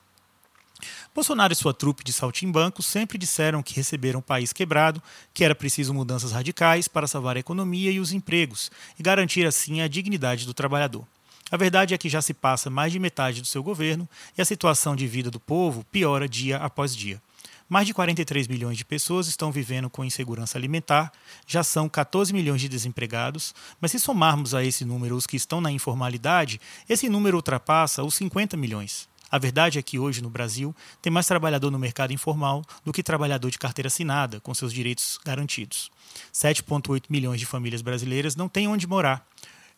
[1.13, 5.53] Bolsonaro e sua trupe de saltimbancos sempre disseram que receberam o país quebrado, que era
[5.53, 10.43] preciso mudanças radicais para salvar a economia e os empregos e garantir assim a dignidade
[10.47, 11.05] do trabalhador.
[11.49, 14.07] A verdade é que já se passa mais de metade do seu governo
[14.37, 17.21] e a situação de vida do povo piora dia após dia.
[17.69, 21.11] Mais de 43 milhões de pessoas estão vivendo com insegurança alimentar,
[21.45, 25.59] já são 14 milhões de desempregados, mas se somarmos a esse número os que estão
[25.59, 29.07] na informalidade, esse número ultrapassa os 50 milhões.
[29.29, 33.03] A verdade é que hoje no Brasil tem mais trabalhador no mercado informal do que
[33.03, 35.91] trabalhador de carteira assinada, com seus direitos garantidos.
[36.33, 39.27] 7,8 milhões de famílias brasileiras não têm onde morar.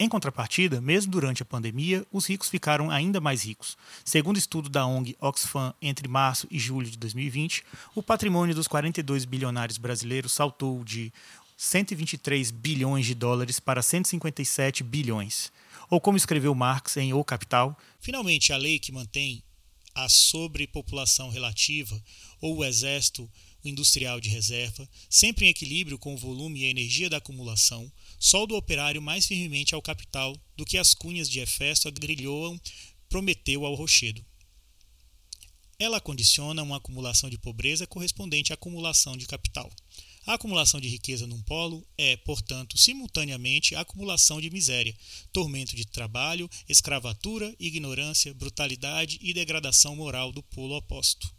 [0.02, 3.78] Em contrapartida, mesmo durante a pandemia, os ricos ficaram ainda mais ricos.
[4.06, 9.26] Segundo estudo da ONG Oxfam entre março e julho de 2020, o patrimônio dos 42
[9.26, 11.12] bilionários brasileiros saltou de
[11.58, 15.52] 123 bilhões de dólares para 157 bilhões.
[15.90, 19.44] Ou como escreveu Marx em O Capital, finalmente a lei que mantém
[19.94, 22.02] a sobrepopulação relativa
[22.40, 23.30] ou o exército
[23.66, 28.54] industrial de reserva, sempre em equilíbrio com o volume e a energia da acumulação, solda
[28.54, 32.60] o operário mais firmemente ao capital do que as cunhas de Hefesto agrilhoam
[33.08, 34.24] Prometeu ao rochedo.
[35.80, 39.72] Ela condiciona uma acumulação de pobreza correspondente à acumulação de capital.
[40.28, 44.96] A acumulação de riqueza num polo é, portanto, simultaneamente acumulação de miséria,
[45.34, 51.34] tormento de trabalho, escravatura, ignorância, brutalidade e degradação moral do polo oposto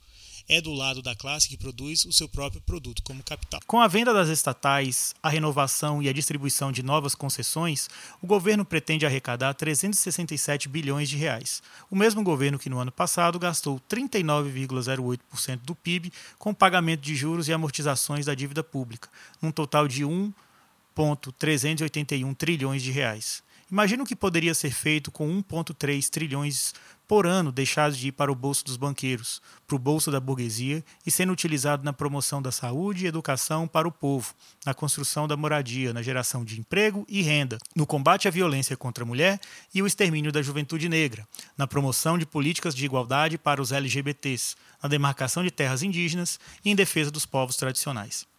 [0.51, 3.61] é do lado da classe que produz o seu próprio produto como capital.
[3.69, 7.89] Com a venda das estatais, a renovação e a distribuição de novas concessões,
[8.21, 11.63] o governo pretende arrecadar 367 bilhões de reais.
[11.89, 17.47] O mesmo governo que no ano passado gastou 39,08% do PIB com pagamento de juros
[17.47, 19.09] e amortizações da dívida pública,
[19.41, 23.49] num total de 1,381 trilhões de reais.
[23.71, 26.75] Imagina o que poderia ser feito com 1,3 trilhões
[27.07, 30.85] por ano deixados de ir para o bolso dos banqueiros, para o bolso da burguesia
[31.07, 34.35] e sendo utilizado na promoção da saúde e educação para o povo,
[34.67, 39.05] na construção da moradia, na geração de emprego e renda, no combate à violência contra
[39.05, 39.41] a mulher
[39.73, 44.57] e o extermínio da juventude negra, na promoção de políticas de igualdade para os LGBTs,
[44.83, 48.30] na demarcação de terras indígenas e em defesa dos povos tradicionais.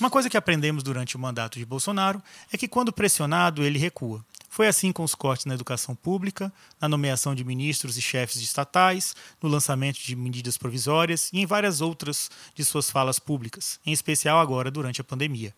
[0.00, 2.20] Uma coisa que aprendemos durante o mandato de Bolsonaro
[2.52, 4.24] é que, quando pressionado, ele recua.
[4.48, 9.14] Foi assim com os cortes na educação pública, na nomeação de ministros e chefes estatais,
[9.40, 14.40] no lançamento de medidas provisórias e em várias outras de suas falas públicas, em especial
[14.40, 15.54] agora durante a pandemia.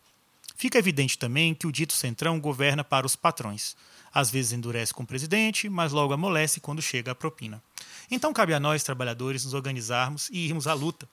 [0.54, 3.74] Fica evidente também que o dito centrão governa para os patrões.
[4.12, 7.62] Às vezes endurece com o presidente, mas logo amolece quando chega a propina.
[8.10, 11.08] Então cabe a nós, trabalhadores, nos organizarmos e irmos à luta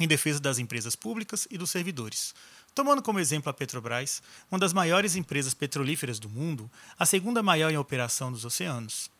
[0.00, 2.34] em defesa das empresas públicas e dos servidores.
[2.74, 7.70] Tomando como exemplo a Petrobras, uma das maiores empresas petrolíferas do mundo, a segunda maior
[7.70, 9.10] em operação nos oceanos.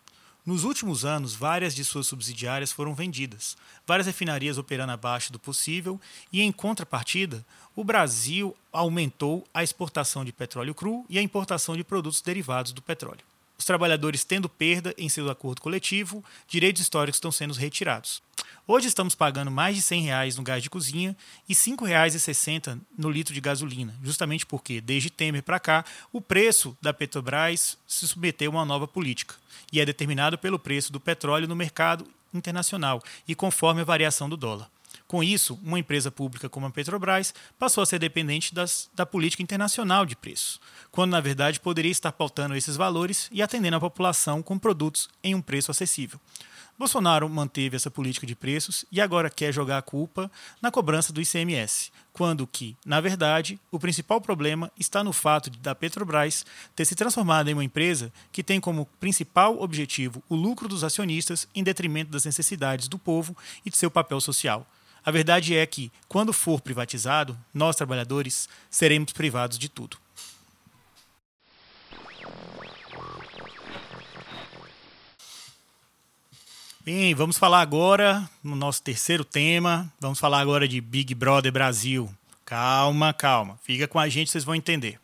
[0.45, 6.01] Nos últimos anos, várias de suas subsidiárias foram vendidas, várias refinarias operando abaixo do possível,
[6.33, 7.45] e em contrapartida,
[7.77, 12.81] o Brasil aumentou a exportação de petróleo cru e a importação de produtos derivados do
[12.81, 13.30] petróleo.
[13.61, 18.23] Os trabalhadores tendo perda em seu acordo coletivo, direitos históricos estão sendo retirados.
[18.67, 21.15] Hoje estamos pagando mais de R$ reais no gás de cozinha
[21.47, 26.75] e R$ 5,60 no litro de gasolina, justamente porque, desde Temer para cá, o preço
[26.81, 29.35] da Petrobras se submeteu a uma nova política
[29.71, 34.39] e é determinado pelo preço do petróleo no mercado internacional e conforme a variação do
[34.39, 34.71] dólar.
[35.11, 39.43] Com isso, uma empresa pública como a Petrobras passou a ser dependente das, da política
[39.43, 40.61] internacional de preços,
[40.93, 45.35] quando na verdade poderia estar pautando esses valores e atendendo a população com produtos em
[45.35, 46.21] um preço acessível.
[46.79, 50.31] Bolsonaro manteve essa política de preços e agora quer jogar a culpa
[50.63, 55.59] na cobrança do ICMS, quando que, na verdade, o principal problema está no fato de
[55.59, 56.47] da Petrobras
[56.77, 61.49] ter se transformado em uma empresa que tem como principal objetivo o lucro dos acionistas
[61.53, 64.65] em detrimento das necessidades do povo e de seu papel social.
[65.05, 69.97] A verdade é que, quando for privatizado, nós trabalhadores seremos privados de tudo.
[76.83, 79.93] Bem, vamos falar agora no nosso terceiro tema.
[80.01, 82.13] Vamos falar agora de Big Brother Brasil.
[82.45, 83.59] Calma, calma.
[83.63, 84.99] Fica com a gente, vocês vão entender.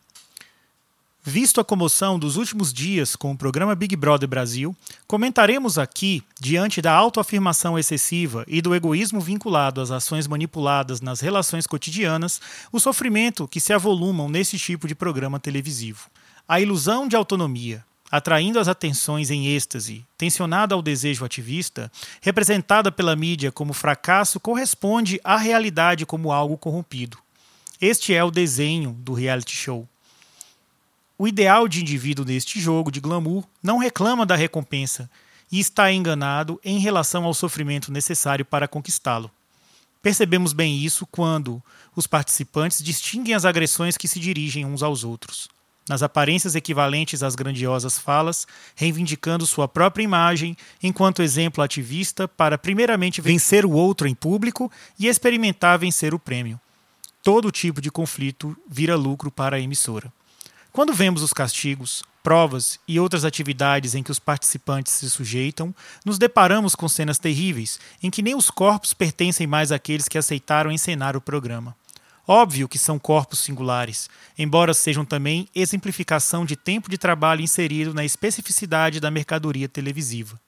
[1.28, 4.76] Visto a comoção dos últimos dias com o programa Big Brother Brasil,
[5.08, 11.66] comentaremos aqui, diante da autoafirmação excessiva e do egoísmo vinculado às ações manipuladas nas relações
[11.66, 16.08] cotidianas, o sofrimento que se avolumam nesse tipo de programa televisivo.
[16.46, 23.16] A ilusão de autonomia, atraindo as atenções em êxtase, tensionada ao desejo ativista, representada pela
[23.16, 27.18] mídia como fracasso, corresponde à realidade como algo corrompido.
[27.80, 29.88] Este é o desenho do reality show.
[31.18, 35.10] O ideal de indivíduo neste jogo de glamour não reclama da recompensa
[35.50, 39.30] e está enganado em relação ao sofrimento necessário para conquistá-lo.
[40.02, 41.62] Percebemos bem isso quando
[41.94, 45.48] os participantes distinguem as agressões que se dirigem uns aos outros
[45.88, 53.20] nas aparências equivalentes às grandiosas falas, reivindicando sua própria imagem enquanto exemplo ativista para, primeiramente,
[53.20, 56.60] vencer o outro em público e experimentar vencer o prêmio.
[57.22, 60.12] Todo tipo de conflito vira lucro para a emissora.
[60.76, 66.18] Quando vemos os castigos, provas e outras atividades em que os participantes se sujeitam, nos
[66.18, 71.16] deparamos com cenas terríveis em que nem os corpos pertencem mais àqueles que aceitaram encenar
[71.16, 71.74] o programa.
[72.28, 78.04] Óbvio que são corpos singulares, embora sejam também exemplificação de tempo de trabalho inserido na
[78.04, 80.38] especificidade da mercadoria televisiva.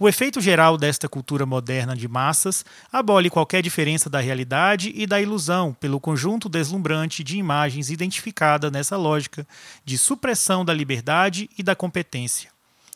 [0.00, 5.20] O efeito geral desta cultura moderna de massas abole qualquer diferença da realidade e da
[5.20, 9.44] ilusão pelo conjunto deslumbrante de imagens identificada nessa lógica
[9.84, 12.48] de supressão da liberdade e da competência.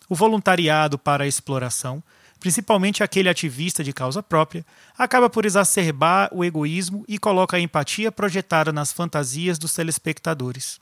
[0.08, 2.00] O voluntariado para a exploração,
[2.38, 4.64] principalmente aquele ativista de causa própria,
[4.96, 10.82] acaba por exacerbar o egoísmo e coloca a empatia projetada nas fantasias dos telespectadores.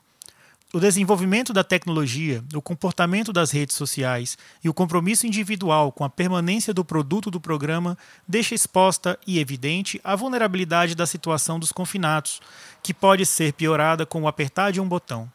[0.73, 6.09] O desenvolvimento da tecnologia, o comportamento das redes sociais e o compromisso individual com a
[6.09, 12.39] permanência do produto do programa deixa exposta e evidente a vulnerabilidade da situação dos confinados,
[12.81, 15.29] que pode ser piorada com o apertar de um botão.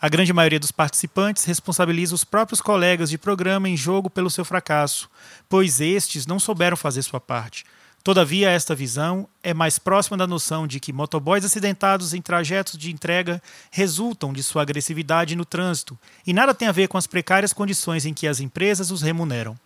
[0.00, 4.44] A grande maioria dos participantes responsabiliza os próprios colegas de programa em jogo pelo seu
[4.44, 5.10] fracasso,
[5.48, 7.64] pois estes não souberam fazer sua parte.
[8.06, 12.92] Todavia, esta visão é mais próxima da noção de que motoboys acidentados em trajetos de
[12.92, 17.52] entrega resultam de sua agressividade no trânsito e nada tem a ver com as precárias
[17.52, 19.58] condições em que as empresas os remuneram.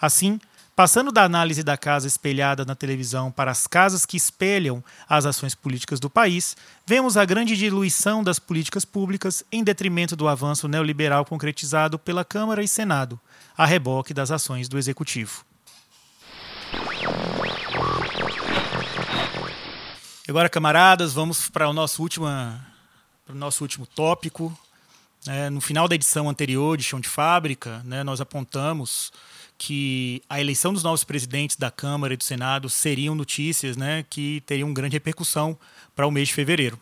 [0.00, 0.40] Assim,
[0.74, 5.54] Passando da análise da casa espelhada na televisão para as casas que espelham as ações
[5.54, 11.24] políticas do país, vemos a grande diluição das políticas públicas em detrimento do avanço neoliberal
[11.24, 13.18] concretizado pela Câmara e Senado,
[13.56, 15.46] a reboque das ações do Executivo.
[20.28, 22.60] Agora, camaradas, vamos para o nosso, última,
[23.24, 24.56] para o nosso último tópico.
[25.24, 29.12] É, no final da edição anterior de Chão de Fábrica, né, nós apontamos
[29.56, 34.42] que a eleição dos novos presidentes da Câmara e do Senado seriam notícias né, que
[34.44, 35.56] teriam grande repercussão
[35.94, 36.76] para o mês de fevereiro.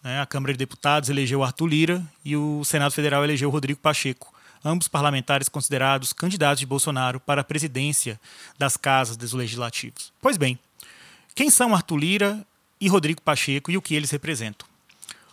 [0.00, 4.32] Né, a Câmara de Deputados elegeu Arthur Lira e o Senado Federal elegeu Rodrigo Pacheco,
[4.64, 8.20] ambos parlamentares considerados candidatos de Bolsonaro para a presidência
[8.56, 10.12] das casas dos legislativos.
[10.22, 10.56] Pois bem,
[11.34, 12.46] quem são Arthur Lira
[12.84, 14.68] e Rodrigo Pacheco e o que eles representam?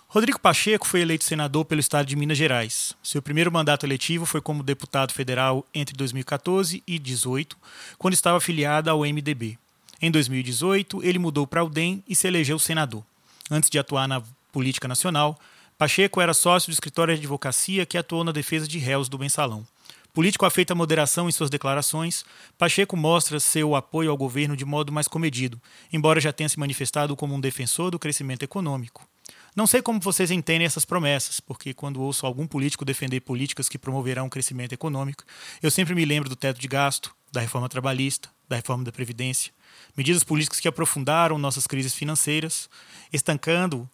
[0.08, 2.96] Rodrigo Pacheco foi eleito senador pelo estado de Minas Gerais.
[3.04, 7.58] Seu primeiro mandato eletivo foi como deputado federal entre 2014 e 2018,
[7.98, 9.58] quando estava afiliado ao MDB.
[10.02, 13.04] Em 2018, ele mudou para o DEM e se elegeu senador.
[13.50, 15.38] Antes de atuar na política nacional,
[15.78, 19.68] Pacheco era sócio do escritório de advocacia que atuou na defesa de réus do mensalão.
[20.14, 22.26] Político afeito à moderação em suas declarações,
[22.58, 27.16] Pacheco mostra seu apoio ao governo de modo mais comedido, embora já tenha se manifestado
[27.16, 29.08] como um defensor do crescimento econômico.
[29.56, 33.78] Não sei como vocês entendem essas promessas, porque quando ouço algum político defender políticas que
[33.78, 35.24] promoverão o crescimento econômico,
[35.64, 39.54] eu sempre me lembro do teto de gasto, da reforma trabalhista, da reforma da Previdência,
[39.96, 42.70] medidas políticas que aprofundaram nossas crises financeiras,
[43.14, 43.90] estancando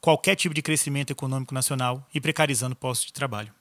[0.00, 3.57] qualquer tipo de crescimento econômico nacional e precarizando postos de trabalho.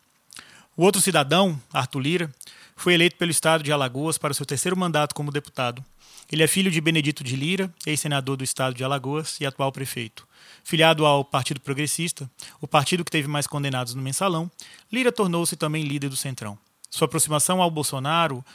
[0.77, 2.35] O outro cidadão, Arthur Lira,
[2.75, 5.83] foi eleito pelo estado de Alagoas para seu terceiro mandato como deputado
[6.31, 10.27] Ele é filho de Benedito de Lira, ex-senador do estado de Alagoas e atual prefeito.
[10.63, 12.29] Filiado ao Partido Progressista,
[12.61, 14.51] o partido que teve mais condenados no mensalão,
[14.91, 16.55] Lira tornou-se também líder do Centrão.
[16.91, 18.45] Sua aproximação ao Bolsonaro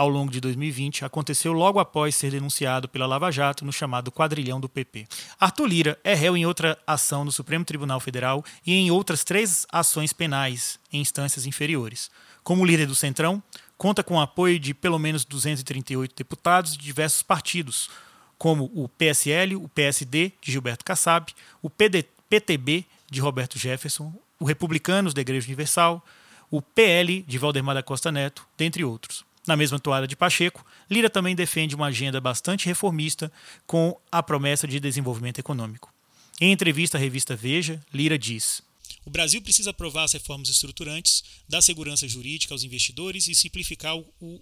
[0.00, 4.58] ao longo de 2020 aconteceu logo após ser denunciado pela Lava Jato no chamado quadrilhão
[4.58, 5.06] do PP.
[5.38, 9.66] Arthur Lira é réu em outra ação no Supremo Tribunal Federal e em outras três
[9.70, 12.10] ações penais em instâncias inferiores.
[12.42, 13.42] Como líder do Centrão,
[13.76, 17.90] conta com o apoio de pelo menos 238 deputados de diversos partidos,
[18.38, 21.30] como o PSL, o PSD de Gilberto Kassab,
[21.60, 26.02] o PD, PTB de Roberto Jefferson, o Republicanos da Igreja Universal,
[26.50, 29.28] o PL de Valdemar da Costa Neto, dentre outros.
[29.50, 33.32] Na mesma toada de Pacheco, Lira também defende uma agenda bastante reformista
[33.66, 35.92] com a promessa de desenvolvimento econômico.
[36.40, 38.62] Em entrevista à revista Veja, Lira diz:
[39.04, 44.40] O Brasil precisa aprovar as reformas estruturantes, dar segurança jurídica aos investidores e simplificar o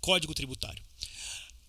[0.00, 0.82] Código Tributário.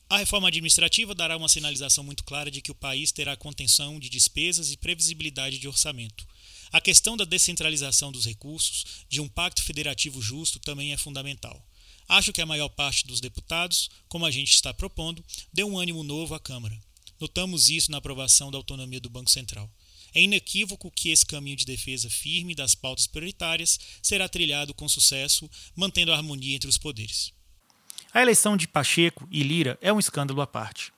[0.09, 4.09] A reforma administrativa dará uma sinalização muito clara de que o país terá contenção de
[4.09, 6.25] despesas e previsibilidade de orçamento.
[6.71, 11.63] A questão da descentralização dos recursos, de um pacto federativo justo, também é fundamental.
[12.11, 16.03] Acho que a maior parte dos deputados, como a gente está propondo, deu um ânimo
[16.03, 16.77] novo à Câmara.
[17.17, 19.71] Notamos isso na aprovação da autonomia do Banco Central.
[20.13, 25.49] É inequívoco que esse caminho de defesa firme das pautas prioritárias será trilhado com sucesso,
[25.73, 27.31] mantendo a harmonia entre os poderes.
[28.13, 30.91] A eleição de Pacheco e Lira é um escândalo à parte.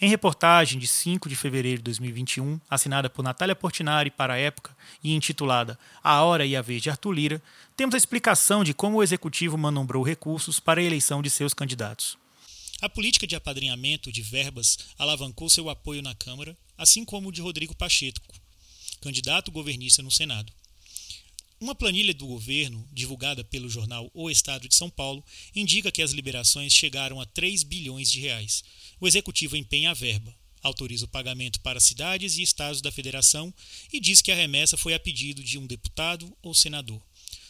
[0.00, 4.76] Em reportagem de 5 de fevereiro de 2021, assinada por Natália Portinari para a época
[5.02, 7.42] e intitulada A Hora e a Vez de Arthur Lira,
[7.76, 12.16] temos a explicação de como o executivo manombrou recursos para a eleição de seus candidatos.
[12.80, 17.40] A política de apadrinhamento de verbas alavancou seu apoio na Câmara, assim como o de
[17.40, 18.20] Rodrigo Pacheco,
[19.00, 20.52] candidato governista no Senado.
[21.60, 25.24] Uma planilha do governo, divulgada pelo jornal O Estado de São Paulo,
[25.56, 28.62] indica que as liberações chegaram a 3 bilhões de reais.
[29.00, 33.54] O executivo empenha a verba, autoriza o pagamento para cidades e estados da federação
[33.92, 37.00] e diz que a remessa foi a pedido de um deputado ou senador.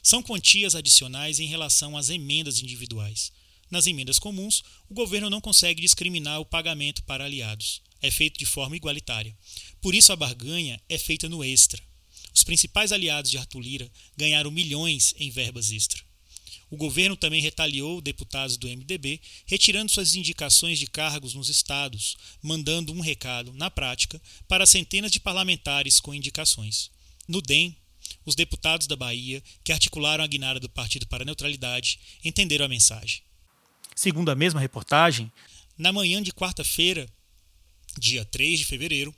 [0.03, 3.33] São quantias adicionais em relação às emendas individuais.
[3.71, 7.83] Nas emendas comuns, o governo não consegue discriminar o pagamento para aliados.
[8.01, 9.37] É feito de forma igualitária.
[9.81, 11.83] Por isso, a barganha é feita no extra.
[12.35, 16.08] Os principais aliados de Arthur Lira ganharam milhões em verbas extra.
[16.71, 22.93] O governo também retaliou deputados do MDB, retirando suas indicações de cargos nos estados, mandando
[22.93, 26.91] um recado, na prática, para centenas de parlamentares com indicações.
[27.27, 27.75] No DEM,
[28.25, 32.69] os deputados da Bahia, que articularam a guinada do Partido para a Neutralidade, entenderam a
[32.69, 33.23] mensagem.
[33.97, 35.33] Segundo a mesma reportagem,
[35.77, 37.09] na manhã de quarta-feira,
[37.99, 39.15] dia 3 de fevereiro,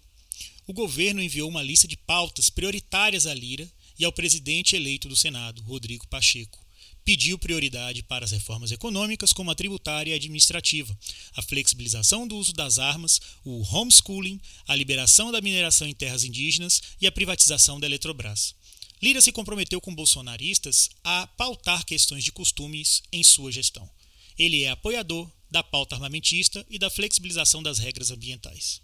[0.66, 5.16] o governo enviou uma lista de pautas prioritárias à Lira e ao presidente eleito do
[5.16, 6.59] Senado, Rodrigo Pacheco.
[7.04, 10.96] Pediu prioridade para as reformas econômicas, como a tributária e administrativa,
[11.34, 16.82] a flexibilização do uso das armas, o homeschooling, a liberação da mineração em terras indígenas
[17.00, 18.54] e a privatização da Eletrobras.
[19.02, 23.88] Lira se comprometeu com bolsonaristas a pautar questões de costumes em sua gestão.
[24.38, 28.82] Ele é apoiador da pauta armamentista e da flexibilização das regras ambientais.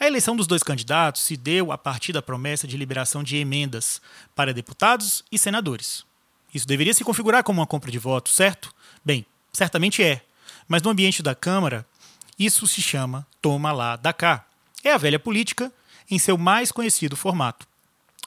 [0.00, 4.00] A eleição dos dois candidatos se deu a partir da promessa de liberação de emendas
[4.34, 6.05] para deputados e senadores.
[6.56, 8.74] Isso deveria se configurar como uma compra de votos, certo?
[9.04, 10.22] Bem, certamente é.
[10.66, 11.86] Mas no ambiente da Câmara,
[12.38, 14.46] isso se chama toma lá da cá.
[14.82, 15.70] É a velha política
[16.10, 17.66] em seu mais conhecido formato.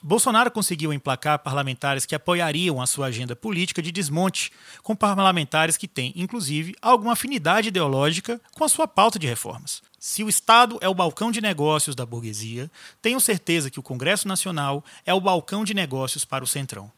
[0.04, 4.52] Bolsonaro conseguiu emplacar parlamentares que apoiariam a sua agenda política de desmonte,
[4.84, 9.82] com parlamentares que têm, inclusive, alguma afinidade ideológica com a sua pauta de reformas.
[10.00, 12.70] Se o Estado é o balcão de negócios da burguesia,
[13.02, 16.92] tenho certeza que o Congresso Nacional é o balcão de negócios para o Centrão.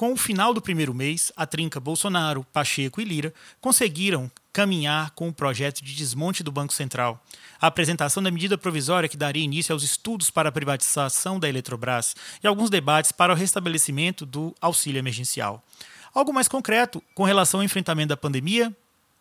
[0.00, 5.28] Com o final do primeiro mês, a trinca Bolsonaro, Pacheco e Lira conseguiram caminhar com
[5.28, 7.22] o projeto de desmonte do Banco Central,
[7.60, 12.16] a apresentação da medida provisória que daria início aos estudos para a privatização da Eletrobras
[12.42, 15.62] e alguns debates para o restabelecimento do auxílio emergencial.
[16.14, 18.74] Algo mais concreto com relação ao enfrentamento da pandemia?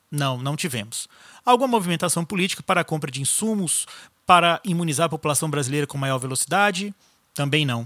[0.09, 1.09] Não, não tivemos.
[1.45, 3.85] Alguma movimentação política para a compra de insumos
[4.25, 6.95] para imunizar a população brasileira com maior velocidade?
[7.33, 7.85] Também não.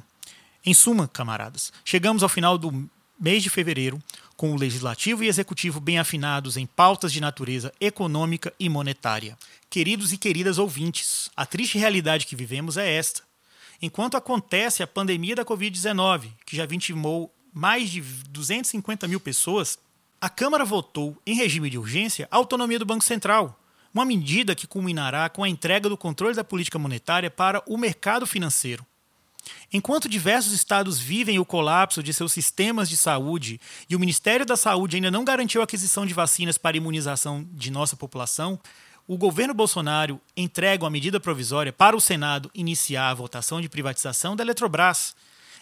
[0.65, 2.89] Em suma, camaradas, chegamos ao final do
[3.19, 4.01] mês de fevereiro
[4.37, 9.37] com o legislativo e executivo bem afinados em pautas de natureza econômica e monetária.
[9.69, 13.23] Queridos e queridas ouvintes, a triste realidade que vivemos é esta.
[13.81, 19.77] Enquanto acontece a pandemia da Covid-19, que já vitimou mais de 250 mil pessoas,
[20.21, 23.59] a Câmara votou, em regime de urgência, a autonomia do Banco Central,
[23.93, 28.25] uma medida que culminará com a entrega do controle da política monetária para o mercado
[28.25, 28.85] financeiro.
[29.71, 34.55] Enquanto diversos estados vivem o colapso de seus sistemas de saúde e o Ministério da
[34.55, 38.59] Saúde ainda não garantiu a aquisição de vacinas para imunização de nossa população,
[39.07, 44.35] o governo Bolsonaro entrega uma medida provisória para o Senado iniciar a votação de privatização
[44.35, 45.15] da Eletrobras.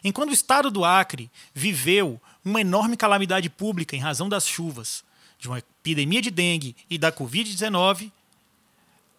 [0.04, 5.04] Enquanto o estado do Acre viveu uma enorme calamidade pública em razão das chuvas,
[5.40, 8.12] de uma epidemia de dengue e da Covid-19,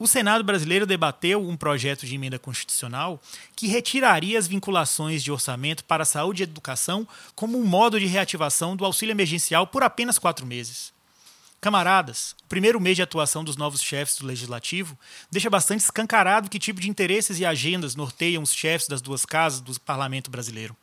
[0.03, 3.23] o Senado brasileiro debateu um projeto de emenda constitucional
[3.55, 8.07] que retiraria as vinculações de orçamento para a saúde e educação como um modo de
[8.07, 10.93] reativação do auxílio emergencial por apenas quatro meses.
[11.61, 14.99] Camaradas, o primeiro mês de atuação dos novos chefes do Legislativo
[15.31, 19.61] deixa bastante escancarado que tipo de interesses e agendas norteiam os chefes das duas casas
[19.61, 20.77] do parlamento brasileiro.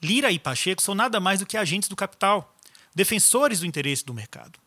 [0.00, 2.54] Lira e Pacheco são nada mais do que agentes do capital,
[2.94, 4.65] defensores do interesse do mercado.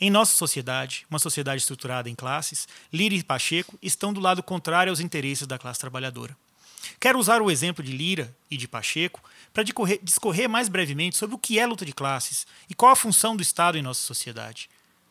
[0.00, 4.90] Em nossa sociedade, uma sociedade estruturada em classes, Lira e Pacheco estão do lado contrário
[4.90, 6.36] aos interesses da classe trabalhadora.
[7.00, 9.22] Quero usar o exemplo de Lira e de Pacheco
[9.52, 13.36] para discorrer mais brevemente sobre o que é luta de classes e qual a função
[13.36, 14.68] do Estado em nossa sociedade.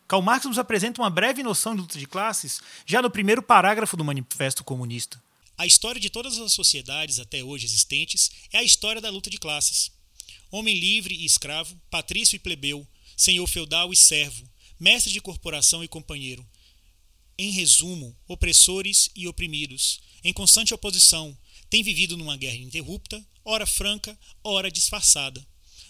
[0.08, 3.98] Karl Marx nos apresenta uma breve noção de luta de classes já no primeiro parágrafo
[3.98, 5.22] do Manifesto Comunista.
[5.58, 9.38] A história de todas as sociedades até hoje existentes é a história da luta de
[9.38, 9.92] classes.
[10.52, 14.44] Homem livre e escravo, patrício e plebeu, senhor feudal e servo,
[14.84, 16.46] mestre de corporação e companheiro.
[17.38, 21.36] Em resumo, opressores e oprimidos, em constante oposição,
[21.70, 25.42] têm vivido numa guerra ininterrupta, ora franca, ora disfarçada.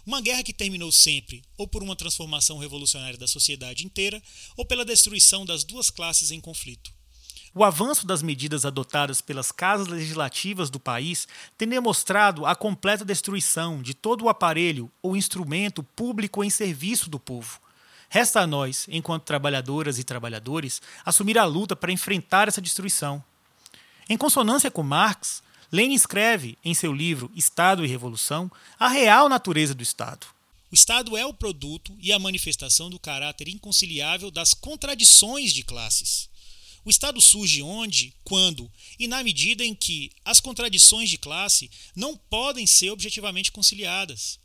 [0.05, 4.21] Uma guerra que terminou sempre ou por uma transformação revolucionária da sociedade inteira
[4.55, 6.93] ou pela destruição das duas classes em conflito.
[7.55, 11.27] O avanço das medidas adotadas pelas casas legislativas do país
[11.57, 17.19] tem demonstrado a completa destruição de todo o aparelho ou instrumento público em serviço do
[17.19, 17.62] povo.
[18.13, 23.23] Resta a nós, enquanto trabalhadoras e trabalhadores, assumir a luta para enfrentar essa destruição.
[24.07, 25.41] Em consonância com Marx,
[25.71, 30.27] Lenin escreve em seu livro Estado e Revolução a real natureza do Estado.
[30.69, 36.29] O Estado é o produto e a manifestação do caráter inconciliável das contradições de classes.
[36.85, 42.15] O Estado surge onde, quando e na medida em que as contradições de classe não
[42.15, 44.39] podem ser objetivamente conciliadas.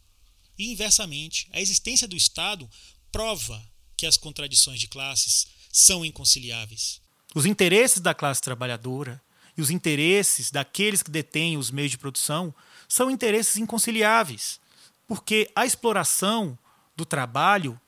[0.58, 2.66] E, inversamente, a existência do Estado
[3.11, 3.62] prova
[3.96, 7.00] que as contradições de classes são inconciliáveis.
[7.34, 9.20] Os interesses da classe trabalhadora
[9.56, 12.54] e os interesses daqueles que detêm os meios de produção
[12.88, 14.61] são interesses inconciliáveis,
[15.06, 16.59] porque a exploração
[16.96, 17.78] do trabalho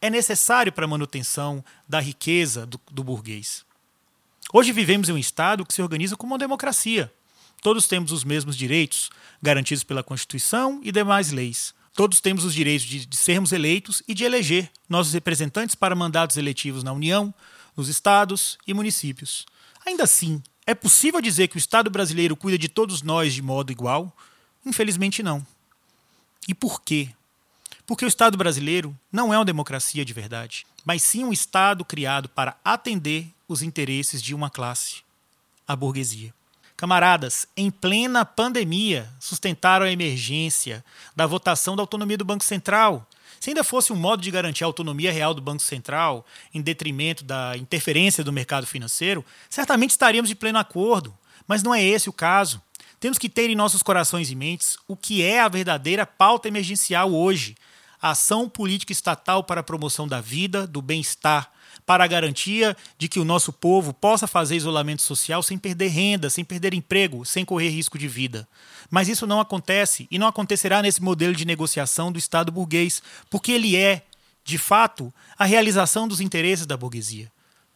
[0.00, 3.64] é necessário para a manutenção da riqueza do, do burguês.
[4.52, 7.12] Hoje vivemos em um Estado que se organiza como uma democracia.
[7.62, 9.10] Todos temos os mesmos direitos,
[9.42, 11.74] garantidos pela Constituição e demais leis.
[11.94, 16.36] Todos temos os direitos de, de sermos eleitos e de eleger nossos representantes para mandatos
[16.36, 17.32] eletivos na União,
[17.76, 19.46] nos estados e municípios.
[19.86, 23.70] Ainda assim, é possível dizer que o Estado brasileiro cuida de todos nós de modo
[23.70, 24.14] igual?
[24.66, 25.46] Infelizmente não.
[26.48, 27.10] E por quê?
[27.86, 32.28] Porque o Estado brasileiro não é uma democracia de verdade, mas sim um Estado criado
[32.28, 35.02] para atender os interesses de uma classe,
[35.68, 36.34] a burguesia.
[36.84, 40.84] Camaradas, em plena pandemia, sustentaram a emergência
[41.16, 43.08] da votação da autonomia do Banco Central,
[43.40, 47.24] se ainda fosse um modo de garantir a autonomia real do Banco Central, em detrimento
[47.24, 51.16] da interferência do mercado financeiro, certamente estaríamos de pleno acordo.
[51.48, 52.60] Mas não é esse o caso.
[53.00, 57.14] Temos que ter em nossos corações e mentes o que é a verdadeira pauta emergencial
[57.14, 57.56] hoje:
[57.98, 61.50] a ação política estatal para a promoção da vida, do bem-estar,
[61.86, 66.30] para a garantia de que o nosso povo possa fazer isolamento social sem perder renda,
[66.30, 68.48] sem perder emprego, sem correr risco de vida.
[68.90, 73.52] Mas isso não acontece e não acontecerá nesse modelo de negociação do Estado burguês, porque
[73.52, 74.02] ele é,
[74.44, 77.30] de fato, a realização dos interesses da burguesia.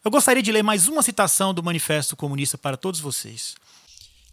[0.05, 3.57] Eu gostaria de ler mais uma citação do Manifesto Comunista para todos vocês.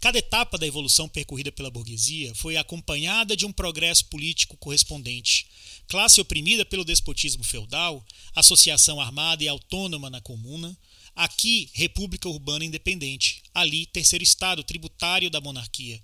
[0.06, 5.48] Cada etapa da evolução percorrida pela burguesia foi acompanhada de um progresso político correspondente.
[5.88, 10.78] Classe oprimida pelo despotismo feudal, associação armada e autônoma na comuna,
[11.16, 16.00] aqui república urbana independente, ali terceiro estado tributário da monarquia.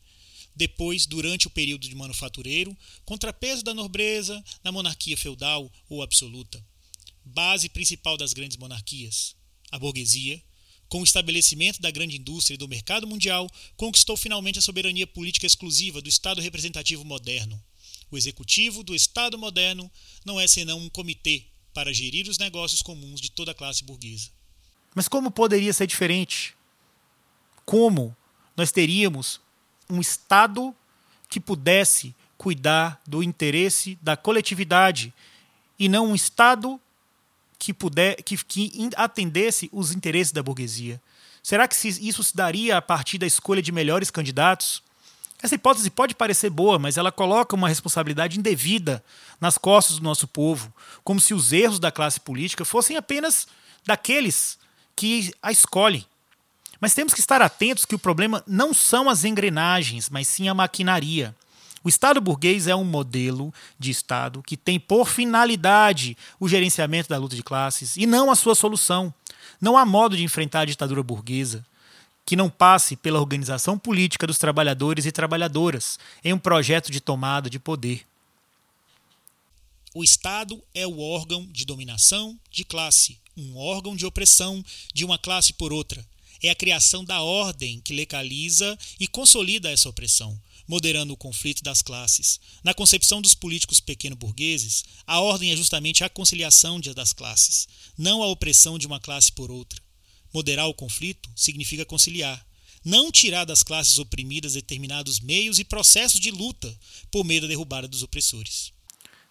[0.56, 2.76] Depois, durante o período de manufatureiro,
[3.06, 6.60] contrapeso da nobreza na monarquia feudal ou absoluta.
[7.24, 9.36] Base principal das grandes monarquias,
[9.70, 10.42] a burguesia,
[10.92, 15.46] com o estabelecimento da grande indústria e do mercado mundial, conquistou finalmente a soberania política
[15.48, 17.64] exclusiva do Estado representativo moderno.
[18.12, 19.90] O executivo do Estado moderno
[20.26, 24.32] não é senão um comitê para gerir os negócios comuns de toda a classe burguesa.
[24.94, 26.54] Mas como poderia ser diferente?
[27.66, 28.14] Como
[28.58, 29.40] nós teríamos
[29.90, 30.76] um Estado
[31.30, 35.14] que pudesse cuidar do interesse da coletividade
[35.80, 36.82] e não um Estado
[37.62, 41.00] que, puder, que, que atendesse os interesses da burguesia?
[41.44, 44.82] Será que isso se daria a partir da escolha de melhores candidatos?
[45.44, 49.04] Essa hipótese pode parecer boa, mas ela coloca uma responsabilidade indevida
[49.40, 53.48] nas costas do nosso povo, como se os erros da classe política fossem apenas
[53.86, 54.58] daqueles
[54.96, 56.04] que a escolhem.
[56.80, 60.56] Mas temos que estar atentos que o problema não são as engrenagens, mas sim a
[60.56, 61.36] maquinaria.
[61.84, 67.18] O Estado burguês é um modelo de Estado que tem por finalidade o gerenciamento da
[67.18, 69.14] luta de classes e não a sua solução.
[69.60, 71.66] Não há modo de enfrentar a ditadura burguesa
[72.26, 77.50] que não passe pela organização política dos trabalhadores e trabalhadoras em um projeto de tomada
[77.50, 78.06] de poder.
[79.94, 84.64] O Estado é o órgão de dominação de classe, um órgão de opressão
[84.94, 86.06] de uma classe por outra.
[86.42, 90.40] É a criação da ordem que localiza e consolida essa opressão,
[90.72, 92.40] moderando o conflito das classes.
[92.64, 97.68] Na concepção dos políticos pequeno-burgueses, a ordem é justamente a conciliação das classes,
[97.98, 99.84] não a opressão de uma classe por outra.
[100.34, 102.42] Moderar o conflito significa conciliar,
[102.86, 106.74] não tirar das classes oprimidas determinados meios e processos de luta
[107.12, 108.72] por meio da derrubada dos opressores.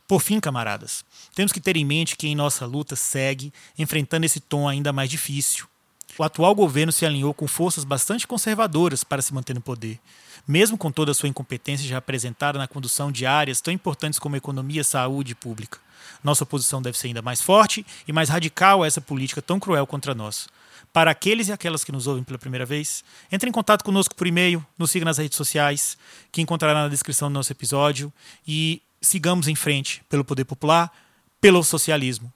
[0.06, 1.02] Por fim, camaradas,
[1.34, 5.08] temos que ter em mente que em nossa luta segue enfrentando esse tom ainda mais
[5.08, 5.69] difícil.
[6.18, 9.98] O atual governo se alinhou com forças bastante conservadoras para se manter no poder,
[10.46, 14.36] mesmo com toda a sua incompetência já apresentada na condução de áreas tão importantes como
[14.36, 15.78] economia, saúde e pública.
[16.22, 19.86] Nossa oposição deve ser ainda mais forte e mais radical a essa política tão cruel
[19.86, 20.48] contra nós.
[20.92, 24.26] Para aqueles e aquelas que nos ouvem pela primeira vez, entre em contato conosco por
[24.26, 25.96] e-mail, nos siga nas redes sociais,
[26.32, 28.12] que encontrará na descrição do nosso episódio,
[28.46, 30.92] e sigamos em frente pelo poder popular,
[31.40, 32.32] pelo socialismo.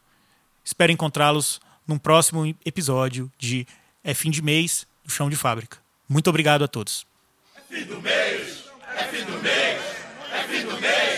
[0.64, 3.66] Espero encontrá-los num próximo episódio de
[4.03, 5.78] É Fim de Mês, do Chão de Fábrica.
[6.09, 7.07] Muito obrigado a todos.
[7.57, 8.64] É fim do mês,
[8.97, 9.82] é fim do mês,
[10.32, 11.14] é fim do mês.